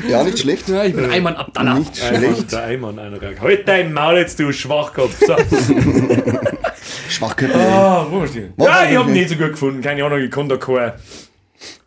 [0.09, 0.69] Ja, nicht schlecht.
[0.69, 1.75] Ja, ich bin Ayman Abdallah.
[1.75, 2.53] Nicht schlecht.
[2.53, 3.41] Der Eimer und Anorak.
[3.41, 5.17] Halt dein Maul jetzt, du Schwachkopf.
[5.19, 5.37] So.
[7.09, 7.59] Schwachköpfe.
[7.59, 8.49] Ah, wo ist die?
[8.59, 9.83] Ja, ich hab das nicht so gut gefunden.
[9.83, 10.95] Keine Ahnung, ich kann da keine.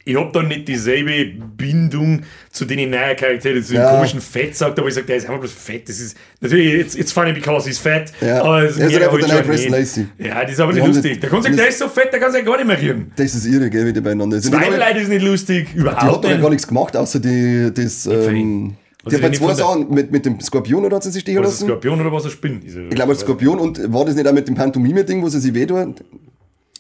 [0.04, 2.22] Ich hab da nicht dieselbe Bindung
[2.52, 3.96] zu den neuen Charakteren, zu dem Ja.
[3.96, 5.88] komischen Fett sagt, aber ich sag, der ist einfach bloß fett.
[5.88, 8.12] Das ist natürlich, it's, it's funny because he's fat.
[8.20, 8.42] Ja.
[8.42, 9.72] Aber es Er ist einfach halt der Preston.
[9.72, 10.08] Lacey.
[10.18, 11.22] Ja, das ist aber nicht Die lustig.
[11.22, 13.12] Der kann sagen, der ist so fett, der kann sich gar nicht mehr rühren.
[13.16, 14.54] Das ist irre, gell, wie die beieinander sind.
[14.56, 16.50] Zwei Leute ist nicht lustig, die hat überhaupt doch gar nicht.
[16.50, 18.76] nichts gemacht, außer die, das, ähm,
[19.06, 21.28] Also die hat bei ich zwei Sachen, mit, mit dem Skorpion oder hat sie sich
[21.28, 21.66] ein lassen?
[21.68, 22.60] Skorpion oder was ein Spinn?
[22.60, 25.40] Diese- Ich glaube, als Skorpion und war das nicht auch mit dem Pantomime-Ding, wo sie
[25.40, 26.04] sich wehtut?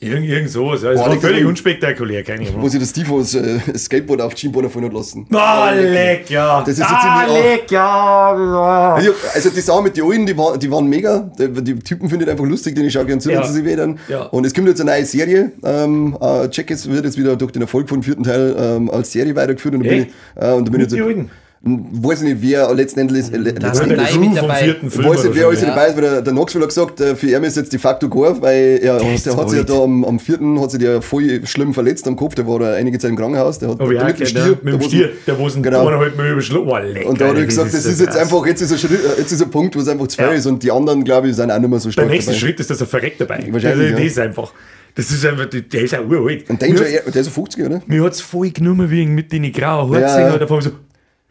[0.04, 0.82] Irgend, irgend sowas.
[0.82, 2.64] Ja, es Boah, war völlig unspektakulär, keine Ahnung.
[2.64, 5.28] Wo sie das Tifos äh, Skateboard auf fallen hat lassen.
[5.32, 6.64] Ah, leck, ja.
[6.66, 8.98] Das ist ah, leck, ja.
[9.00, 11.32] Ja, Also die Sachen mit den Alten, die, war, die waren mega.
[11.38, 13.42] Die, die Typen finde ich einfach lustig, den ich schaue gerne zu, Ja.
[13.42, 14.00] wenn sie sich wehtern.
[14.08, 14.24] Ja.
[14.24, 15.52] Und es kommt jetzt eine neue Serie.
[15.64, 19.36] Ähm, äh, jetzt wird jetzt wieder durch den Erfolg vom vierten Teil ähm, als Serie
[19.36, 19.76] weitergeführt.
[19.76, 20.10] Und da bin Echt?
[20.36, 21.30] ich, äh, und da bin ich jetzt?
[21.64, 24.38] Weiß ich nicht, wer letzten Endes, äh, Da letzten sind Der Nein, Endes Crew mit
[24.38, 24.50] dabei.
[24.50, 25.62] weiß nicht, wer alles wahrscheinlich.
[25.68, 28.10] dabei ist, weil der, der Knoxville hat gesagt, äh, für ihn ist jetzt de facto
[28.10, 31.04] gar, weil er, der, ist hat sich ja da am, am vierten hat sich der
[31.04, 33.94] voll schlimm verletzt am Kopf, der war da einige Zeit im Krankenhaus, der hat Aber
[33.94, 35.86] ja, mit dem Stier, der, mit dem der Stier, der wo einen Genau.
[35.88, 36.68] eineinhalb Mal überschlagen.
[36.68, 38.18] Oh, leck, Und da hat er gesagt, das ist jetzt krass.
[38.22, 40.34] einfach, jetzt ist ein, Schritt, jetzt ist ein Punkt, wo es einfach zu fair Ja.
[40.34, 42.40] ist und die anderen, glaube ich, sind auch nicht mehr so stark Der nächste dabei.
[42.40, 43.48] Schritt ist, dass er verreckt dabei.
[43.52, 43.92] Wahrscheinlich, also, ja.
[43.98, 44.52] Das ist einfach.
[44.96, 46.50] Das ist einfach, der ist auch uralt.
[46.50, 47.82] Und Air- der ist so 50, oder?
[47.86, 50.32] mir hat es voll genommen wegen mit den grauen Haaren Ja.
[50.32, 50.40] gesehen.
[50.50, 50.72] Da so,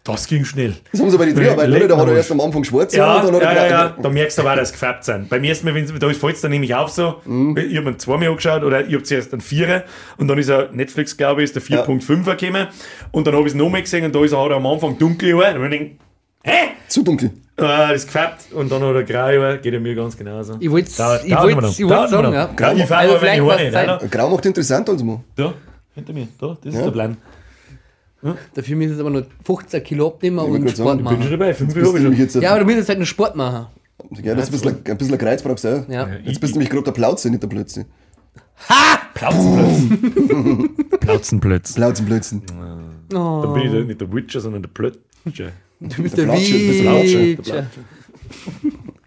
[0.05, 0.75] das ging schnell.
[0.93, 1.89] Das haben sie bei den Dreharbeiten, oder?
[1.89, 3.97] Da hat er erst am Anfang schwarz Ja, und dann hat ja, er ja, grau-
[3.97, 5.29] ja, da merkst du aber auch, dass sie gefärbt sind.
[5.29, 7.57] Beim ersten Mal, wenn sie- da fällt es dann nämlich auf so, Mhm.
[7.57, 9.85] ich habe mir zweimal angeschaut oder ich habe zuerst einen Vierer
[10.17, 12.69] und dann ist er, Netflix glaube ich, ist der 4.5er gekommen
[13.13, 15.35] und dann habe ich es nochmal gesehen und da ist er halt am Anfang dunkel
[15.37, 15.61] Haare.
[15.61, 15.91] Und ich,
[16.45, 16.53] hä?
[16.89, 17.31] Zu dunkel.
[17.59, 20.57] Ah, das ist gefärbt und dann hat er graue Haare, geht er mir ganz genauso.
[20.61, 21.71] Ich wollte Dauert- ich immer noch.
[21.71, 22.47] ich immer sagen, ja.
[22.57, 23.43] Grau, ich Also vielleicht
[24.01, 24.11] nicht.
[24.11, 25.21] Grau macht interessant als mal.
[25.37, 25.53] Da,
[25.95, 26.85] hinter mir, da, das ist Ja.
[26.87, 27.17] der Plan.
[28.55, 31.31] Dafür müssen es aber nur 15 Kilo abnehmen wollte und Sport sagen, Bin schon machen.
[31.31, 32.17] dabei, fünf Bist Jahre du schon.
[32.17, 33.67] jetzt, Ja, aber du musst halt einen Sport machen.
[34.23, 35.87] ja, das ist ein bisschen, ein bisschen ein Kreuz brauchst du.
[35.89, 36.09] Ja.
[36.25, 37.87] Jetzt bist du nämlich gerade der Plauze, nicht der Plötze.
[39.15, 41.01] Plauzenplötz.
[41.01, 41.73] Plauzenplötz.
[41.75, 42.43] Plauzenblötzen.
[43.15, 45.01] Oh, Da bin ich der, nicht der Witcher, sondern der Plötzer.
[45.81, 46.43] du bist der der der
[46.75, 47.67] der Witcher.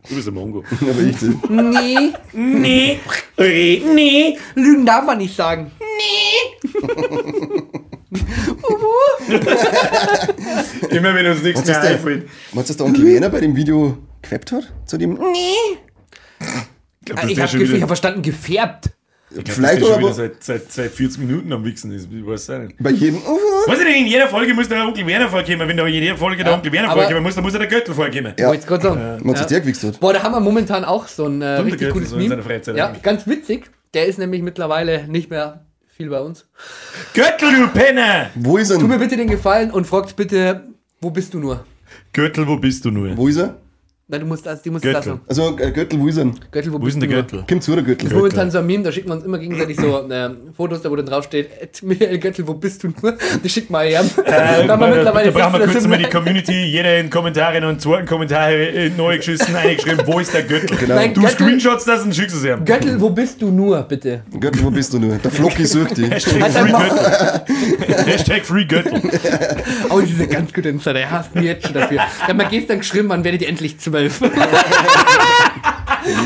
[0.10, 0.64] Du bist ein Mongo.
[0.82, 1.16] Aber ich,
[1.50, 3.00] Nee, Nee,
[3.38, 4.38] nee, nee.
[4.56, 5.72] Lügen darf man nicht sagen.
[10.90, 12.28] Immer wenn uns nichts mehr ist der- einfällt.
[12.54, 14.72] meinst du, dass der Onkel Werner bei dem Video gefappt hat?
[14.86, 15.16] Zu dem?
[15.16, 15.28] glaub,
[17.20, 18.90] dass Ich der habe schon hab wieder- verstanden, gefärbt.
[19.30, 21.64] ich glaub, Vielleicht dass der oder schon wieder aber seit, seit, seit 40 Minuten am
[21.66, 22.08] Wichsen ist.
[22.12, 22.76] Ich weiß es nicht.
[22.80, 23.16] bei jedem.
[23.66, 25.68] Weiß ich nicht, in jeder Folge muss der Onkel Werner vorkommen.
[25.68, 27.68] Wenn da in jeder Folge der Ja, Onkel Werner aber- vorkommen muss, dann muss der
[27.68, 28.34] Göttel vorkommen.
[28.38, 28.48] Ja.
[28.48, 29.20] Wollte ich gerade sagen.
[29.26, 30.00] Man sich der gewichst hat.
[30.00, 32.30] Boah, da haben wir momentan auch so ein äh, richtig der cooles so in Meme.
[32.36, 33.04] seiner Freizeit Ja, eigentlich.
[33.04, 33.70] ganz witzig.
[33.94, 35.66] Der ist nämlich mittlerweile nicht mehr
[35.96, 36.46] viel bei uns.
[37.14, 38.32] Göttel, du Penner!
[38.36, 38.80] Wo ist er?
[38.80, 40.64] Tu mir bitte den Gefallen und fragt bitte,
[41.00, 41.66] wo bist du nur?
[42.14, 43.16] Göttel, wo bist du nur?
[43.16, 43.56] Wo ist er?
[44.06, 45.22] Nein, du musst das, die musst das sagen.
[45.30, 46.26] Also, äh, Göttel, wo ist er?
[46.52, 47.46] Göttel, wo, Wo ist bist denn der du?
[47.48, 48.04] Kommt zu der Göttel.
[48.10, 50.82] Das ist momentan so ein Meme, da schicken wir uns immer gegenseitig so ähm, Fotos,
[50.82, 53.18] da wo dann draufsteht, "Ed Michael Göttel, wo bist du nur?
[53.42, 54.02] Das schickt mal her.
[54.02, 56.04] Äh, da haben wir da, mittlerweile da brauchen wir 600 kurz mal die.
[56.10, 60.76] Community, jeder in Kommentare einen zweiten Kommentar äh, neu geschissen, eingeschrieben, wo ist der Göttel?
[60.78, 60.96] Genau.
[60.96, 62.66] Nein, Du Göttel- screenshots das und schickst es ihm.
[62.66, 64.24] Göttel, wo bist du nur, bitte?
[64.38, 65.16] Göttel, wo bist du nur?
[65.16, 66.12] Der Flocki sucht dich.
[66.12, 68.06] Hashtag Free mal- Göttel.
[68.06, 69.02] Hashtag Free Göttel.
[69.90, 72.02] Oh, diese ganz gute Insider, er hasst mich jetzt schon dafür.
[72.22, 74.22] Ich hab mal gestern geschrieben, wann werdet ihr endlich zwölf?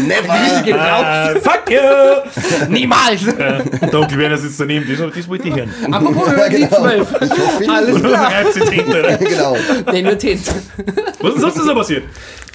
[0.07, 0.29] Never!
[0.73, 1.03] raus.
[1.05, 1.77] Ah, fuck you!
[2.69, 3.25] Niemals!
[3.25, 5.71] Der Onkel Werner sitzt daneben, das, das wollte ich hören.
[5.91, 6.77] Apropos ja, die genau.
[6.77, 7.07] zwölf.
[7.21, 8.51] Ich hoffe, Alles Und dann klar.
[8.51, 9.19] Tinte.
[9.29, 9.55] genau.
[9.91, 10.41] Nee, nur Tint.
[11.19, 12.03] Was ist sonst so passiert?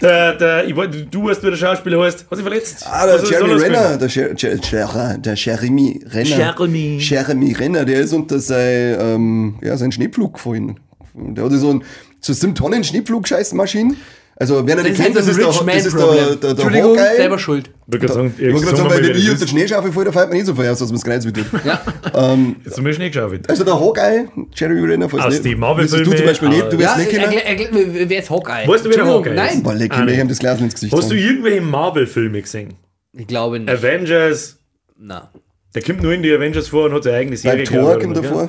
[0.01, 2.27] Der, der, ich du weißt, wie der Schauspieler heißt.
[2.29, 2.85] Hat sich verletzt?
[2.91, 6.37] Ah, der ist Jeremy alles Renner, der, Jer Jer Jer der Jeremy Renner.
[6.37, 6.99] Jeremy.
[6.99, 10.81] Jeremy Renner, der ist unter sein, ähm, ja, sein Schneepflug gefallen.
[11.15, 11.85] Der hatte so ein,
[12.21, 13.97] so 7 Tonnen Schneepflug-Scheißmaschinen.
[14.37, 16.97] Also, wer er nicht kennt, das ist der, Man das ist der, der, der Entschuldigung,
[16.99, 17.17] Hawkeye.
[17.17, 17.71] selber schuld.
[17.93, 20.37] Ich gerade sagen, Ich gerade sagen, weil wenn ich jetzt Schneeschaufel fall, da fällt mir
[20.37, 21.37] nicht so viel aus, dass man das Kreuz wird.
[21.65, 21.81] Ja.
[22.15, 23.13] ähm, haben wir Schnee
[23.49, 25.45] also der Hawkeye, Jeremy Renner, falls Aus nicht.
[25.45, 28.09] den Marvel-Filmen, Wüsstest Du zum Beispiel nicht, du wirst nicht kennen.
[28.09, 28.67] wer ist Hawkeye?
[28.67, 29.63] Weißt du, wer der Hawkeye Nein?
[29.63, 30.21] Boah, leck Ah, mir nee.
[30.21, 30.93] ihm das Glas ins Gesicht.
[30.95, 32.75] Hast du irgendwelche Marvel-Filme gesehen?
[33.13, 33.71] ich glaube nicht.
[33.71, 34.57] Avengers,
[34.99, 35.31] Na.
[35.75, 37.65] der kommt nur in die Avengers vor und hat seine eigene Serie.
[37.65, 38.49] Glaub ich, kommt davor.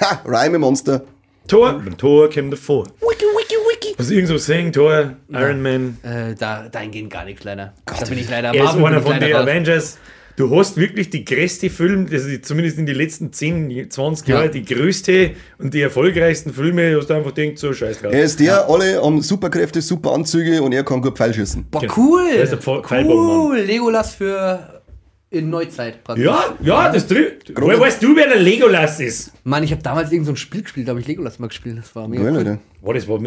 [0.00, 1.02] Ha, Reime-Monster.
[1.48, 2.84] Tor, beim Tor kommt davor.
[3.00, 3.49] Wiki, wiki,
[3.98, 4.72] du irgend so gesehen?
[4.72, 5.96] Tor, Iron Man.
[6.02, 7.74] Äh, da, dahin geht gar nichts leider.
[7.86, 9.34] da bin ich leider Er ist einer von den.
[9.34, 9.98] Avengers.
[10.36, 14.36] Du hast wirklich die größte Film, also die- zumindest in den letzten 10, 20 Ja.
[14.40, 18.12] Jahren, die größte und die erfolgreichsten Filme, hast du einfach gedacht, so scheiß drauf.
[18.14, 21.66] Er ist der, alle haben Superkräfte, super Anzüge und er kann gut Pfeil schießen.
[21.70, 21.92] Boah, Genau.
[21.96, 22.24] cool.
[22.32, 23.58] Der ist der cool.
[23.58, 24.80] Legolas für
[25.28, 26.24] in Neuzeit praktisch.
[26.24, 27.52] Ja, ja, das trifft.
[27.54, 29.32] Woher weißt du, wer der Legolas ist?
[29.44, 31.76] Mann, ich habe damals irgend so ein Spiel gespielt, da habe ich Legolas mal gespielt.
[31.78, 32.38] Das war mega Geil, cool.
[32.38, 32.58] Alter.
[32.82, 33.18] War das, war,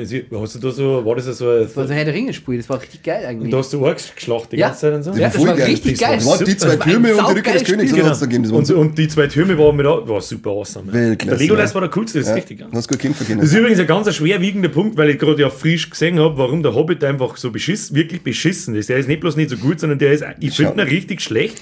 [0.42, 2.68] hast du da so, war das so ein, Das war so Herr der Ringe-Spiel, das
[2.70, 3.52] war richtig geil eigentlich.
[3.52, 4.70] da hast du Orks geschlacht die Ja.
[4.70, 5.12] ganze Zeit und so?
[5.12, 5.68] Ja, das voll war geil.
[5.68, 6.16] richtig Das geil.
[6.18, 8.26] Das waren die zwei Das war ein Türme und die Rückkehr saugeiles des Königs, da
[8.26, 8.44] gegeben?
[8.44, 10.92] Das Und, war und die zwei Türme waren mit, war super awesome.
[10.92, 11.74] Weltklasse, der Legolas ja.
[11.76, 12.60] war der coolste, das ist ja, richtig.
[12.62, 12.68] geil.
[12.74, 13.42] hast gut kämpfen können.
[13.42, 16.64] Das ist übrigens ein ganz schwerwiegender Punkt, weil ich gerade ja frisch gesehen habe, warum
[16.64, 18.90] der Hobbit einfach so beschiss, wirklich beschissen ist.
[18.90, 21.62] Der ist nicht bloß nicht so gut, sondern der ist, ich finde ihn richtig schlecht,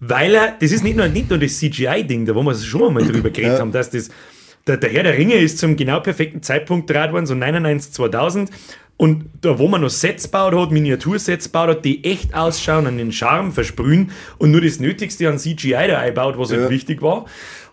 [0.00, 3.04] weil er, das ist nicht nur, nicht nur das CGI-Ding, da wo wir schon einmal
[3.04, 3.58] drüber geredet Ja.
[3.58, 4.08] haben, dass das,
[4.68, 8.50] der, der Herr der Ringe ist zum genau perfekten Zeitpunkt gedreht worden, so 99, 2000.
[8.96, 12.98] Und da, wo man noch Sets baut hat, Miniatursets baut hat, die echt ausschauen, an
[12.98, 16.58] den Charme versprühen und nur das Nötigste an CGI da einbaut, was Ja.
[16.58, 17.26] halt wichtig war.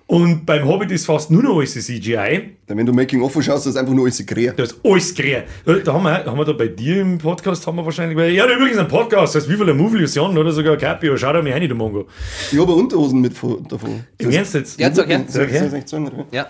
[0.08, 2.58] Und beim Hobbit ist fast nur noch alles CGI.
[2.68, 4.54] Wenn du Making-of schaust, das ist einfach nur alles Krähe.
[4.54, 5.46] Da ist alles gerät.
[5.66, 8.46] Da haben wir, haben wir da bei dir im Podcast, haben wir wahrscheinlich, weil, ja,
[8.46, 11.42] übrigens ein Podcast, das heißt, wie viel ein Movie Illusion oder sogar Capio, schau da
[11.42, 12.08] mal rein, du Mongo.
[12.52, 14.04] Ich habe Unterhosen mit von- davon.
[14.20, 14.80] Im Ernst jetzt?
[14.80, 15.26] Ja, sag her.
[15.28, 15.84] Sag her.
[16.32, 16.48] Ja.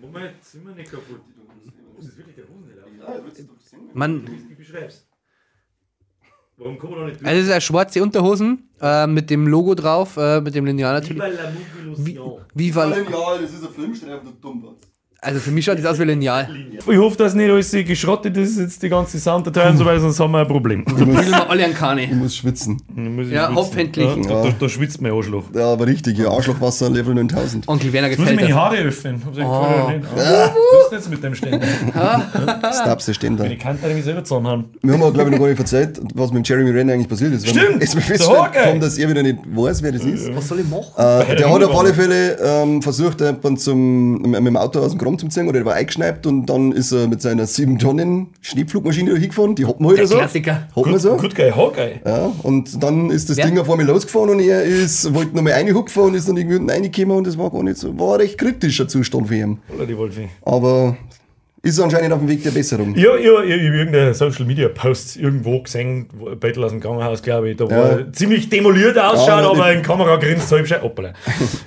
[0.00, 1.20] Moment, sind wir nicht kaputt.
[1.96, 3.48] Das ist wirklich der Hosen
[3.92, 5.04] Mann, Ich beschreib's.
[6.56, 7.28] Warum kommen wir da nicht durch?
[7.28, 10.94] also es ist eine schwarze Unterhosen äh, mit dem Logo drauf, äh, mit dem Lineal
[10.94, 11.22] natürlich.
[11.22, 12.40] Viva la Movie Illusion.
[12.54, 13.72] Viva la- Ja, das ist ein
[15.24, 16.48] Also für mich schaut das aus wie Lineal.
[16.86, 20.20] Ich hoffe, dass nicht alles geschrottet ist, jetzt die ganze Sounddatei und so weiter, sonst
[20.20, 20.84] haben wir ein Problem.
[20.88, 22.04] Spielen wir alle an Kane.
[22.04, 22.80] Ich muss schwitzen.
[22.94, 23.56] Muss ich Ja, schwitzen.
[23.56, 24.06] hoffentlich.
[24.16, 25.44] Ja, da, da, da schwitzt mein Arschloch.
[25.54, 27.66] Ja, aber richtig, ja, Arschlochwasser Level 9000.
[27.68, 28.62] Onkel Werner Jetzt muss ich gefällt meine.
[28.62, 29.22] Haare öffnen.
[29.22, 30.06] Vorher nicht.
[30.16, 31.66] Ah, Du bist jetzt mit dem Ständer.
[32.72, 33.46] Stabse Ständer.
[33.50, 34.64] Ich kann nämlich selber zusammenhauen.
[34.82, 37.46] Wir haben glaube ich, noch gar nicht erzählt, was mit Jeremy Renner eigentlich passiert ist.
[37.46, 38.66] Weil Stimmt, Jetzt Hawkeye.
[38.66, 40.34] haben, dass er wieder nicht weiß, wer das ist.
[40.36, 40.84] Was soll ich machen?
[40.96, 41.94] Äh, der der hat auf alle.
[41.94, 46.26] Fälle ähm, versucht, mit dem Auto aus dem Kram zu ziehen, oder der war eingeschneit
[46.26, 49.98] und dann ist er mit seiner 7 Tonnen Schneepflugmaschine da hingefahren, die hat man halt
[50.00, 50.16] Der so.
[50.16, 50.68] Klassiker.
[50.74, 51.16] Hat man so.
[51.16, 52.00] Gut geil, Hawkeye.
[52.04, 53.46] Ja, und dann ist das Ja.
[53.46, 56.70] Ding auf einmal losgefahren und er ist, wollte nochmal reinhupfen und ist dann irgendwie unten
[56.70, 59.58] reingekommen und das war gar nicht so, war ein recht kritischer Zustand für ihn.
[59.74, 60.28] Oder die Wolfi.
[60.42, 60.96] Aber
[61.64, 62.94] ist anscheinend auf dem Weg der Besserung.
[62.94, 66.06] Ja, ja, ich habe irgendeine Social Media Post irgendwo gesehen,
[66.38, 67.70] Battle aus dem Krankenhaus, glaube ich, da Ja.
[67.70, 71.12] wo er ziemlich demoliert ausschaut, Ja, aber in Kamera grinst halbschar Hoppala.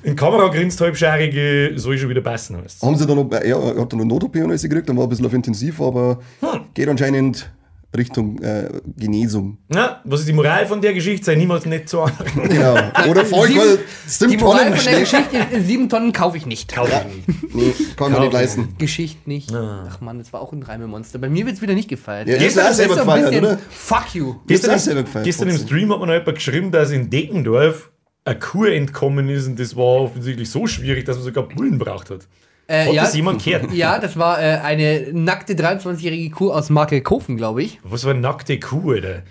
[0.04, 1.34] In Kamera grinst halbscharig,
[1.80, 2.58] soll schon wieder passen.
[2.64, 2.82] Heißt.
[2.82, 5.10] Haben sie dann noch, er hat dann noch Not-OP und alles gekriegt, dann war ein
[5.10, 6.62] bisschen auf intensiv, aber Hm.
[6.74, 7.50] geht anscheinend
[7.98, 9.58] Richtung äh, Genesung.
[9.70, 11.26] Na, was ist die Moral von der Geschichte?
[11.26, 12.50] Sei niemals nicht so anderen.
[12.50, 12.76] Genau.
[13.10, 15.00] Oder voll, Sieben- weil Die Moral Tonnen von der schnell.
[15.02, 16.74] Geschichte ist, sieben Tonnen kaufe ich nicht.
[16.74, 17.56] Kauf ich nicht.
[17.56, 18.76] Nee, kann man nicht leisten.
[18.78, 19.52] Geschichte nicht.
[19.54, 21.20] Ach man, das war auch ein Reimemonster.
[21.20, 22.28] Bei mir wird es wieder nicht gefeiert.
[22.28, 23.58] Ja, Das ist auch selber gefeiert, oder?
[23.70, 24.36] Fuck you.
[24.48, 25.58] Gestern, auch selber gefeiert, gestern im.
[25.58, 27.92] Stream hat mir noch jemand geschrieben, dass in Deckendorf
[28.26, 32.10] eine Kuh entkommen ist und das war offensichtlich so schwierig, dass man sogar Bullen braucht
[32.10, 32.28] hat.
[32.70, 33.72] Äh, ja, das jemand gehört?
[33.74, 37.80] ja, das war äh, eine nackte 23-jährige Kuh aus Markelkofen, glaube ich.
[37.84, 39.24] Was war eine nackte Kuh, Alter?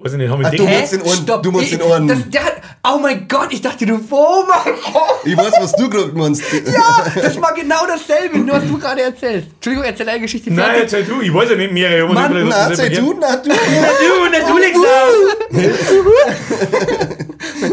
[0.00, 2.06] Weiß ich nicht, haben wir Ach, du meinst den Ohren- du meinst ich- den Ohren.
[2.06, 2.52] Das, der hat,
[2.86, 5.02] oh mein Gott, ich dachte, du, oh mein Gott.
[5.24, 6.42] Ich weiß, was du gerade meinst.
[6.52, 9.48] Ja, das war genau dasselbe, nur was du gerade erzählst.
[9.54, 10.82] Entschuldigung, erzähl deine Geschichte Nein, fertig.
[10.82, 12.04] erzähl du, ich weiß ja nicht mehr.
[12.06, 13.48] Ich Mann, nicht Na, erzähl du, na, du.
[13.50, 14.74] Du, natürlich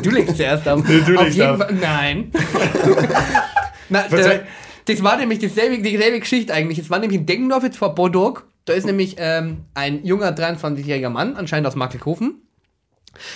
[0.01, 0.79] Du legst zuerst ab.
[0.87, 1.57] du Auf legst jeden auf.
[1.57, 2.31] Fall, nein.
[3.89, 4.43] Na, der,
[4.85, 6.79] das war nämlich dieselbe, dieselbe Geschichte eigentlich.
[6.79, 8.41] Es war nämlich in Deggendorf jetzt vor Bordeaux.
[8.65, 12.41] Da ist nämlich ähm, ein junger 23-jähriger Mann, anscheinend aus Markelkofen,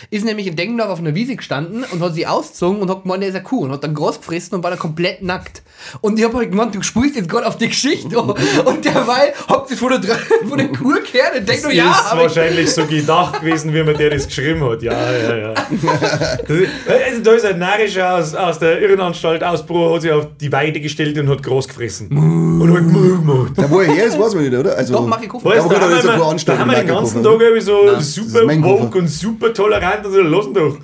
[0.09, 3.23] ist nämlich in Dengendorf auf einer Wiese gestanden und hat sie ausgezogen und hat gemeint,
[3.23, 5.61] er ist eine Kuh und hat dann groß gefressen und war dann komplett nackt.
[6.01, 9.71] Und ich hab halt gemeint, du spielst jetzt gerade auf die Geschichte und derweil habt
[9.71, 10.15] ihr von der,
[10.47, 13.73] von der Kuh gehört und denkt nur, ja, ist aber ich, wahrscheinlich so gedacht gewesen,
[13.73, 14.81] wie man der das geschrieben hat.
[14.81, 15.53] Ja, ja, ja.
[15.53, 20.79] Also, da ist ein Narischer aus, aus der Irrenanstalt Ausbruch, hat sich auf die Weide
[20.79, 22.09] gestellt und hat groß gefressen.
[22.09, 23.53] Und hat Muh gemacht.
[23.57, 24.75] Ja, wo er her ist, weiß man nicht, oder?
[24.75, 25.49] Also, doch, mach ich Koffer.
[25.49, 27.23] Da da haben wir den ganzen.
[27.23, 29.68] Tag irgendwie so das super woke und super tolerant
[30.05, 30.77] und so, lassen doch.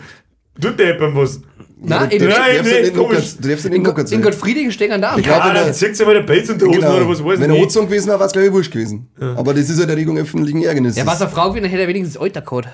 [0.57, 1.41] Du deppern was.
[1.77, 3.35] Nein, du in, darfst- Nein, du ja locker- komisch.
[3.37, 4.21] du darfst ja in, nicht locker in sein.
[4.21, 5.15] Gottfriedigen stehen da.
[5.15, 7.23] glaub, Ja, wenn dann er- zieht sich mal der Pelz und die Hosen oder was
[7.23, 7.61] weiß Wenn er ich.
[7.61, 9.09] angezogen gewesen wäre, wäre es gleich wurscht gewesen.
[9.19, 10.97] Aber das ist ja der Regung öffentlichen Ärgernisses.
[10.97, 12.69] Ja, was eine Frau gewesen, dann hätte er wenigstens Alter gehabt.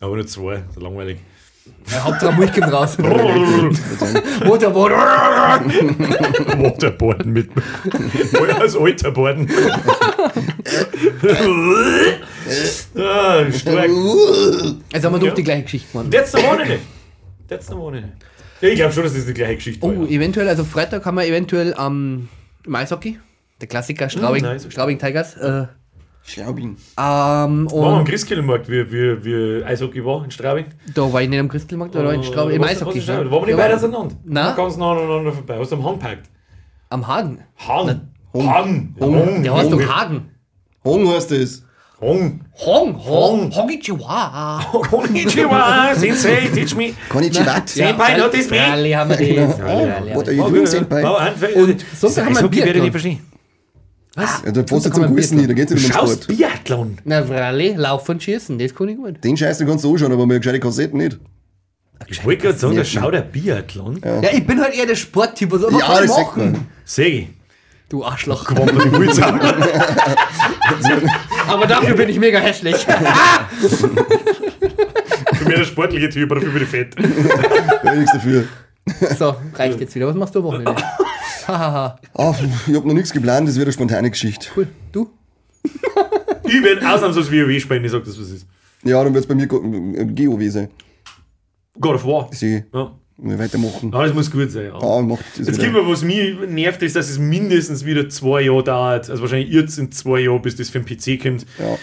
[0.00, 1.18] Aber nur zwei, so langweilig.
[1.90, 2.98] Ja, Hauptsache Milch kommt raus.
[4.44, 4.90] Motorboot.
[6.58, 7.48] Waterboarden mit.
[8.60, 9.48] Als Alterboarden.
[12.96, 13.88] ah, stark.
[14.92, 15.34] Also haben wir doch Ja.
[15.34, 16.10] die gleiche Geschichte gemacht.
[16.10, 16.78] That's the one.
[17.48, 18.12] That's the one.
[18.60, 20.04] Ja, ich glaube schon, dass das die gleiche Geschichte Oh, war.
[20.08, 20.16] ja.
[20.16, 22.28] eventuell, also Freitag haben wir eventuell am
[22.64, 23.18] im Eishockey,
[23.60, 24.72] der Klassiker Straubing, Hm, Eishockey.
[24.72, 25.36] Straubing Tigers.
[25.36, 25.66] Äh,
[26.26, 26.70] Schlaubing.
[26.70, 30.66] ähm, Waren wir am Christkindlmarkt, wie, wie, wie Eishockey war in Straubing?
[30.92, 32.98] da war ich nicht am Christelmarkt, da war ich in Straubing, im Eishockey.
[32.98, 33.30] ist Straubing?
[33.30, 34.14] Waren wir nicht Ja, weit auseinander?
[34.24, 34.56] Nein.
[34.56, 35.56] Ganz nah aneinander vorbei.
[35.58, 36.28] Hast du am Hang gepackt?
[36.90, 37.38] Am Hagen.
[37.56, 38.00] Hang.
[38.34, 38.94] Hang.
[39.00, 39.42] Hang.
[39.44, 40.30] Der heißt doch Hagen.
[40.84, 41.62] Hong heißt das.
[42.00, 42.40] Hang.
[42.58, 43.50] Hong, Hong, Hong.
[43.54, 44.60] Hongichiwa.
[44.90, 46.92] Konnichiwa, Sensei, teach me.
[47.08, 47.62] Konnichiwa.
[47.66, 48.58] Senpai, not this me.
[48.58, 49.58] Freilich haben wir das.
[50.14, 51.02] What are you doing, Senpai?
[51.54, 52.82] Und sonst haben wir ein werde ich Biathlon.
[52.82, 53.20] nicht verstehen.
[54.16, 56.38] Ja, da fährst du zum Gewissen hier, da geht es nicht um den Schaust Sport.
[56.38, 56.98] Biathlon.
[57.04, 59.22] Na, freilich, laufen und schießen, das kann ich gut.
[59.22, 61.18] Den Scheiß den kannst du anschauen, aber mir gescheite Kassetten nicht.
[62.08, 64.00] Ich wollte gerade sagen, da schaut der Biathlon.
[64.04, 66.52] Ja, ich bin halt eher der Sporttyp, was soll Ja, das machen?
[66.52, 66.66] man.
[66.84, 67.28] Segi.
[67.88, 68.50] Du Arschloch.
[68.50, 69.22] Man die Wurzel.
[71.46, 72.76] Aber dafür bin ich mega hässlich.
[75.34, 76.96] Für mich der sportliche Typ, aber für mich fett.
[77.82, 78.44] Da nichts dafür.
[79.18, 80.06] so, reicht jetzt wieder.
[80.08, 80.74] Was machst du am Wochenende?
[81.48, 82.00] Hahaha.
[82.14, 82.34] Ah,
[82.66, 84.48] ich hab noch nichts geplant, das wird eine spontane Geschichte.
[84.56, 84.68] cool.
[84.92, 85.10] Du?
[86.48, 88.46] Ich werde ausnahmsweise WoW spielen, ich sag das, was ist.
[88.84, 89.60] Ja, dann wird es bei mir Go-
[89.96, 90.68] äh, GOW sein.
[91.80, 92.28] God of War.
[92.32, 92.92] Sie Ja.
[93.18, 93.90] weitermachen.
[93.92, 94.74] Ah, das muss gut sein, ja.
[94.78, 98.42] Ah, macht das Jetzt gibt mir, was mich nervt, ist, dass es mindestens wieder zwei
[98.42, 99.10] Jahre dauert.
[99.10, 101.46] Also wahrscheinlich jetzt in zwei Jahren, bis das für den PC kommt.
[101.58, 101.76] Ja.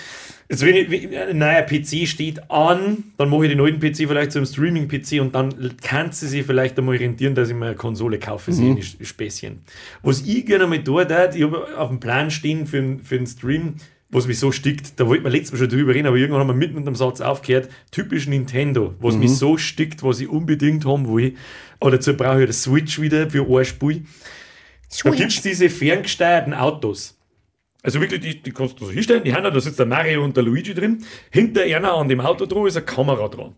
[0.50, 3.98] Jetzt, wenn, ich, wenn ein neuer PC steht an, dann mache ich den neuen PC
[4.08, 7.68] vielleicht zu einem Streaming-PC und dann kann sie sich vielleicht einmal rentieren, dass ich mir
[7.68, 8.78] eine Konsole kaufe, mhm.
[8.78, 9.62] ein Späßchen.
[10.02, 13.16] Was ich gerne mal da tat, ich habe auf dem Plan stehen für, einen- für
[13.16, 13.76] einen Stream,
[14.10, 16.48] was mich so stickt, da wollten wir letztes Mal schon drüber reden, aber irgendwann haben
[16.50, 20.86] wir mitten mit dem Satz aufgehört, typisch Nintendo, was mich so stickt, was ich unbedingt
[20.86, 21.34] haben will.
[21.80, 24.04] Aber dazu brauche ich eine Switch wieder für ein Spiel.
[25.04, 27.18] Da gibt es diese ferngesteuerten Autos.
[27.86, 30.24] Also wirklich, die, die kannst du so hinstellen, die haben da, da sitzt der Mario
[30.24, 31.04] und der Luigi drin.
[31.30, 33.54] Hinter einer an dem Auto dran ist eine Kamera dran.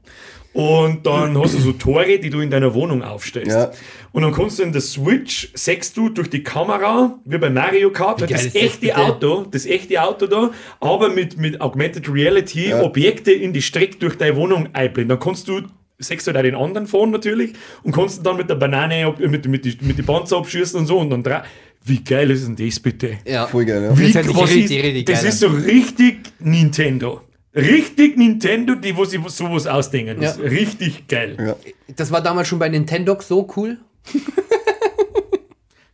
[0.52, 3.52] Und dann hast du so Tore, die du in deiner Wohnung aufstellst.
[3.52, 3.72] Ja.
[4.14, 7.92] Und dann kannst du in der Switch, sechst du durch die Kamera, wie bei Mario
[7.92, 8.98] Kart, das ist das echte bitte?
[8.98, 14.18] Auto, das echte Auto da, aber mit, mit Augmented Reality Objekte in die Strecke durch
[14.18, 15.10] deine Wohnung einblenden.
[15.10, 15.62] Dann kannst du
[15.98, 17.54] sechst du da den anderen fahren natürlich
[17.84, 20.88] und kannst dann mit der Banane, ab- mit, mit, die, mit die Panzer abschießen und
[20.88, 21.44] so und dann dra-
[21.86, 23.18] Wie geil ist denn das bitte?
[23.26, 23.46] Ja.
[23.48, 23.98] Voll geil, ja.
[23.98, 27.22] Wie, sich was ist, richtig das ist so richtig Nintendo.
[27.56, 30.20] Richtig Nintendo, die wo sie sowas ausdenken.
[30.20, 30.44] Das Ja.
[30.44, 31.38] ist richtig geil.
[31.40, 31.56] ja.
[31.96, 33.78] Das war damals schon bei Nintendo so cool.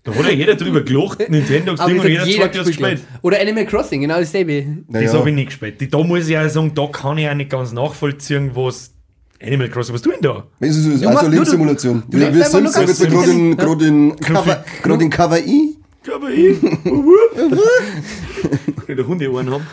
[0.03, 2.89] Da hat ja jeder drüber gelacht, Nintendo Ding und jeder jeder zweite hat gespielt.
[2.91, 3.01] gespielt.
[3.21, 4.65] Oder Animal Crossing, genau dasselbe.
[4.87, 5.13] Das ja.
[5.13, 5.79] habe ich nicht gespielt.
[5.79, 8.95] Die- Da muss ich auch sagen, da kann ich auch nicht ganz nachvollziehen, was
[9.39, 10.43] Animal Crossing, was tun da?
[10.59, 12.03] Das ist machst also Lebenssimulation.
[12.09, 12.91] du Wir, sind gerade
[13.31, 13.57] in, intelligent.
[13.59, 15.70] gerade in, Kawa- gerade in Kawaii.
[16.13, 16.59] Aber ich.
[18.87, 19.65] der Hundeohren haben.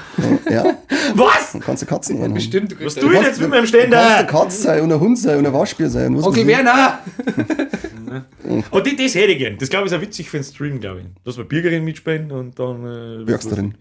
[0.51, 0.77] Ja,
[1.15, 1.53] Was?
[1.53, 2.39] dann kannst du Katzen haben.
[2.41, 2.77] Stimmt.
[2.85, 4.25] Was tue ich jetzt mit meinem Du kannst eine Ständer?
[4.25, 6.17] Katze sein und ein Hund sein und ein Waschbär sein.
[6.17, 6.47] Was Okay.
[6.47, 7.01] Werner!
[8.71, 9.57] Oh, die, das hätte ich gern.
[9.59, 11.07] Das glaube ich ist auch witzig für den Stream, glaube ich.
[11.25, 13.23] Dass wir Bürgerin mitspielen und dann.
[13.23, 13.75] Äh, Bergsterin.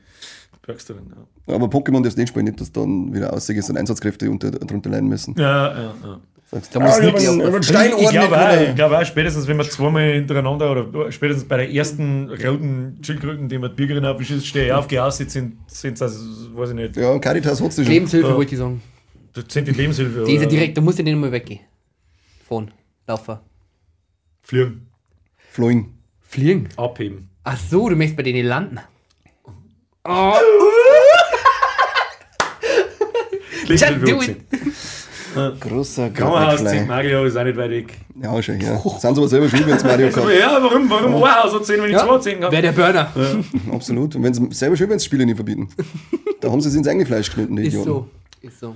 [0.65, 1.53] Bergsterin, ja.
[1.53, 4.89] Aber Pokémon darfst du nicht spielen, nicht, dass dann wieder aussehst und Einsatzkräfte unter, darunter
[4.89, 5.35] leiden müssen.
[5.37, 6.19] Ja, ja, ja.
[6.49, 7.61] Sagst, Da muss ich hab einen-
[7.99, 12.29] ich glaube auch, glaube auch, spätestens wenn wir zweimal hintereinander oder spätestens bei der ersten
[12.29, 15.83] roten Schildkröten, die wir die Bürgerin aufgeschießt, stehe ich auf, gehe aus, jetzt sind es,
[16.01, 17.83] also, weiß ich nicht, Ja, Caritas hat's schon.
[17.83, 18.35] Lebenshilfe Ja.
[18.35, 18.81] wollte ich sagen.
[19.33, 20.23] das sind die Lebenshilfe.
[20.23, 21.59] Die ist ja oder direkt, da musst du nicht mal weggehen.
[22.47, 22.71] Von.
[23.07, 23.41] Laufer.
[24.41, 24.87] Fliegen,
[25.51, 25.93] Flying.
[26.21, 26.69] Fliegen.
[26.77, 27.27] abheben.
[27.43, 28.79] Ach so, du möchtest bei denen landen.
[30.05, 30.33] Oh,
[33.67, 34.21] Lebenshilfe do
[35.37, 35.59] abziehen.
[35.69, 36.79] Großer McFly.
[36.79, 36.87] St.
[36.87, 37.93] Mario ist auch nicht weit weg.
[38.21, 38.77] Ja, schon, ja.
[38.77, 40.27] Sind sie aber selber schuld, wenn es Mario Kart.
[40.39, 42.61] ja, warum, warum ein Haus so 10, wenn ich zwei 10 Wer habe?
[42.61, 43.11] der Burner.
[43.71, 44.15] Absolut.
[44.15, 45.69] Und wenn sie selber schuld, wenn sie Spiele nicht verbieten.
[46.41, 47.89] Da haben sie es ins eigene Fleisch geschnitten, die Ist Idioten.
[47.89, 48.07] so.
[48.47, 48.75] Ist so.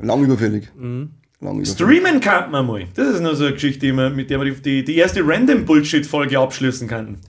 [0.00, 0.68] Lang überfällig.
[0.76, 1.10] Mhm.
[1.40, 1.68] Lang überfällig.
[1.74, 2.84] Streamen kann man mal.
[2.94, 6.38] Das ist nur so eine Geschichte, die wir, mit der wir die, die, erste Random-Bullshit-Folge
[6.38, 7.20] abschließen könnten.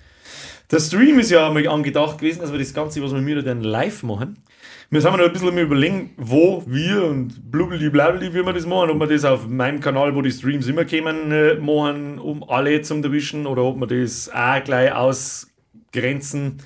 [0.72, 3.62] Der Stream ist ja mal angedacht gewesen, dass wir das Ganze, was wir wieder dann
[3.62, 4.38] live machen.
[4.90, 8.92] Wir haben noch ein bisschen überlegen, wo wir und blubli blabli, wie wir das machen.
[8.92, 12.82] Ob wir das auf meinem Kanal, wo die Streams immer kommen, äh, machen, um alle
[12.82, 16.58] zum erwischen, oder ob wir das auch gleich ausgrenzen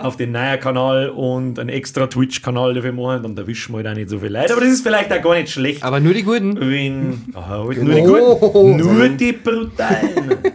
[0.00, 3.94] auf den neuen Kanal und einen extra Twitch-Kanal dafür machen, dann erwischen wir halt auch
[3.94, 4.52] nicht so viel Leute.
[4.52, 5.82] Aber das ist vielleicht auch gar nicht schlecht.
[5.82, 6.54] Aber nur die Guten.
[6.60, 8.06] Wenn, aha, halt Genau.
[8.06, 8.36] nur die Oh.
[8.36, 8.76] Guten.
[8.96, 10.08] Nur die Brutalen.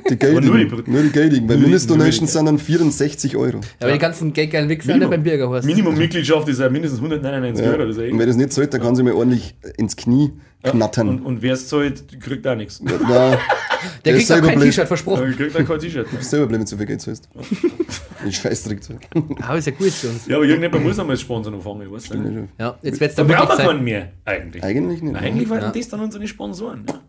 [0.09, 0.65] Die Aber nur die.
[0.65, 1.41] Brut- Nur die Gadigen.
[1.49, 3.59] Weil Nur die- Mindestdonations sind dann 64 Euro.
[3.81, 5.09] Aber die ganzen geldgeilen Wichser Minimum.
[5.11, 5.67] beim Bürgerhorst.
[5.67, 7.71] Minimum-Mitgliedschaft ist ja mindestens 199 Ja.
[7.73, 7.85] Euro.
[7.87, 10.31] Das ist Und wer das nicht zahlt, dann kann sie mir ordentlich ins Knie
[10.71, 11.09] knattern.
[11.09, 12.81] und, und wer es zahlt, kriegt auch nichts.
[13.09, 13.37] Ja,
[14.05, 14.59] Der ist kriegt auch kein.
[14.59, 15.21] T-Shirt versprochen.
[15.23, 16.07] Dann kriegt er kein T-Shirt.
[16.11, 17.29] Du bist selber blöd, wenn du so viel Geld zahlst.
[18.25, 18.93] Ich scheiß direkt so.
[19.41, 20.27] Aber ist ja gut für uns.
[20.27, 22.47] Ja, aber irgendjemand muss einmal das Sponsor anfangen, weißt du?
[22.57, 24.63] Ja, jetzt wird's Da dann brauchen wirklich wir keinen mehr, eigentlich.
[24.63, 25.15] Eigentlich nicht.
[25.17, 26.85] Eigentlich waren das dann unsere Sponsoren.
[26.87, 27.01] Ja.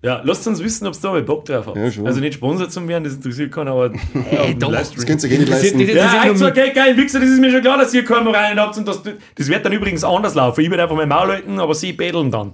[0.00, 1.74] Ja, lasst uns wissen, ob es da mal Bock drauf hat.
[1.76, 2.06] Ja, schon.
[2.06, 3.90] also nicht Sponsor zu werden, das interessiert keinen, aber
[4.30, 4.70] hey, doch.
[4.70, 5.80] Das könnt ihr eh nicht leisten.
[5.80, 8.20] ist- das ist- Ja, okay, geil, Wichser, das ist mir schon klar, dass ihr keine
[8.22, 9.02] Moralen habt und das,
[9.34, 10.60] das wird dann übrigens anders laufen.
[10.60, 12.52] Ich werde einfach mein Maul halten, aber sie betteln dann.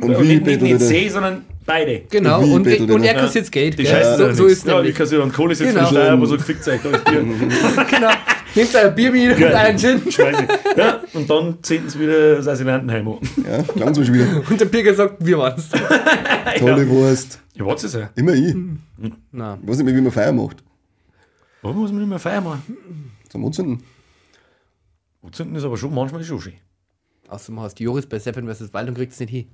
[0.00, 2.02] Und Und wie nicht, nicht, nicht sie, sondern beide.
[2.10, 3.78] Genau, Wie und, bettelt und er er kassiert Geld.
[3.78, 3.92] Die gell?
[3.92, 5.80] scheißen so, so ist Ja, ich kassiere einen Kohle jetzt Genau.
[5.80, 7.24] von Steuer, aber so gefickt ist Bier.
[7.90, 8.10] Genau.
[8.54, 10.02] Nehmt ein Bierbier und einen Gin.
[10.76, 13.18] Ja, und dann zählen sie wieder das Asylantenheim an.
[13.46, 14.42] Ja, langsam schon wieder.
[14.48, 15.68] Und der Bürger sagt, wir waren's.
[16.58, 17.40] Tolle Wurst.
[17.54, 18.10] Ja, was ist er?
[18.14, 18.54] Immer ich.
[19.30, 20.62] Na, Ich weiß nicht mehr, wie man Feier macht.
[21.62, 23.12] Warum muss man nicht mehr feiern machen?
[23.28, 23.82] Zum Anzünden.
[25.30, 26.54] Zünden ist aber schon manchmal schon schön.
[27.28, 28.74] außerdem hast du Joris bei Seven vs.
[28.74, 29.46] Wild und kriegst es nicht hin.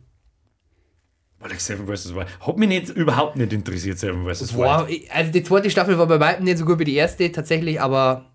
[1.39, 2.15] Weil ich Seven vs.
[2.15, 2.27] Wild.
[2.41, 4.57] Hat mich nicht, überhaupt nicht interessiert, Seven vs.
[4.57, 4.89] Wild.
[4.89, 7.81] ich- also die zweite Staffel war bei weitem nicht so gut wie die erste, tatsächlich,
[7.81, 8.28] aber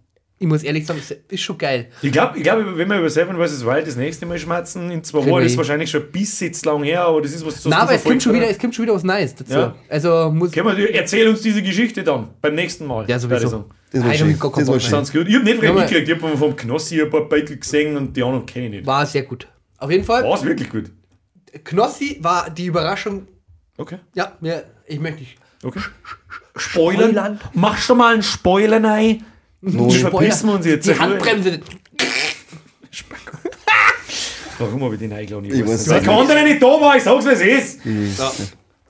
[0.43, 1.87] ich muss ehrlich sagen, ist schon geil.
[2.01, 3.65] Ich glaube, ich glaub, wenn wir über Seven vs.
[3.65, 7.05] Wild das nächste Mal schmatzen, in zwei Wochen, ist wahrscheinlich schon bis jetzt lang her,
[7.05, 9.05] aber das ist was Na, aber es kommt, schon wieder, es kommt schon wieder was
[9.05, 9.53] Neues dazu.
[9.53, 9.75] Ja.
[9.87, 10.53] Also muss.
[10.53, 13.09] Wir, erzähl uns diese Geschichte dann, beim nächsten Mal.
[13.09, 13.47] Ja, sowieso.
[13.47, 13.65] sagen.
[13.93, 14.37] Das war Nein, schön.
[14.37, 15.27] Das war schön.
[15.27, 18.21] Ich habe nicht aber- mitgekriegt, ich habe vom Knossi ein paar Beitel gesehen und die
[18.21, 18.85] anderen kenne ich nicht.
[18.85, 19.47] War sehr gut.
[19.77, 20.91] Auf jeden Fall, War es wirklich gut?
[21.63, 23.27] Knossi war die Überraschung.
[23.77, 23.99] Okay.
[24.13, 25.37] Ja, mir, ich möchte nicht.
[25.63, 25.79] Okay.
[26.57, 27.11] Spoilern.
[27.11, 27.39] Spoilern.
[27.53, 29.23] Machst du mal einen Spoiler rein?
[29.66, 30.88] Wir verpissen wir uns jetzt.
[30.88, 31.59] Die Handbremse.
[34.59, 35.45] Warum habe ich den eingeladen?
[35.45, 36.05] Ich weiß Weil nicht.
[36.09, 37.86] kann der nicht da war, ich sag's, wie es ist.
[37.86, 38.32] Ja.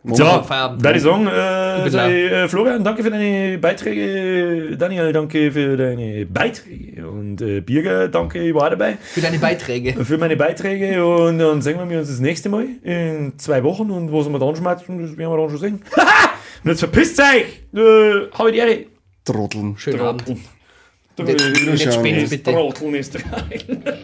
[0.05, 0.83] So, Feierabend.
[0.83, 4.75] da ich sagen, äh, ich, äh, Florian, danke für deine Beiträge.
[4.77, 7.07] Daniel, danke für deine Beiträge.
[7.07, 8.97] Und äh, Birger, danke, ich war dabei.
[9.01, 10.03] Für deine Beiträge.
[10.03, 11.05] Für meine Beiträge.
[11.05, 13.91] Und dann sehen wir uns das nächste Mal in zwei Wochen.
[13.91, 15.81] Und was wir dann schmerzen, das werden wir dann schon sehen.
[16.63, 17.63] und jetzt verpisst euch!
[17.73, 18.85] Äh, habe ich die Ehre.
[19.23, 19.77] Trotteln.
[19.77, 20.25] Schönen Abend.
[21.17, 23.97] Tur ir grūti pateikt, kāda ir tā līnija.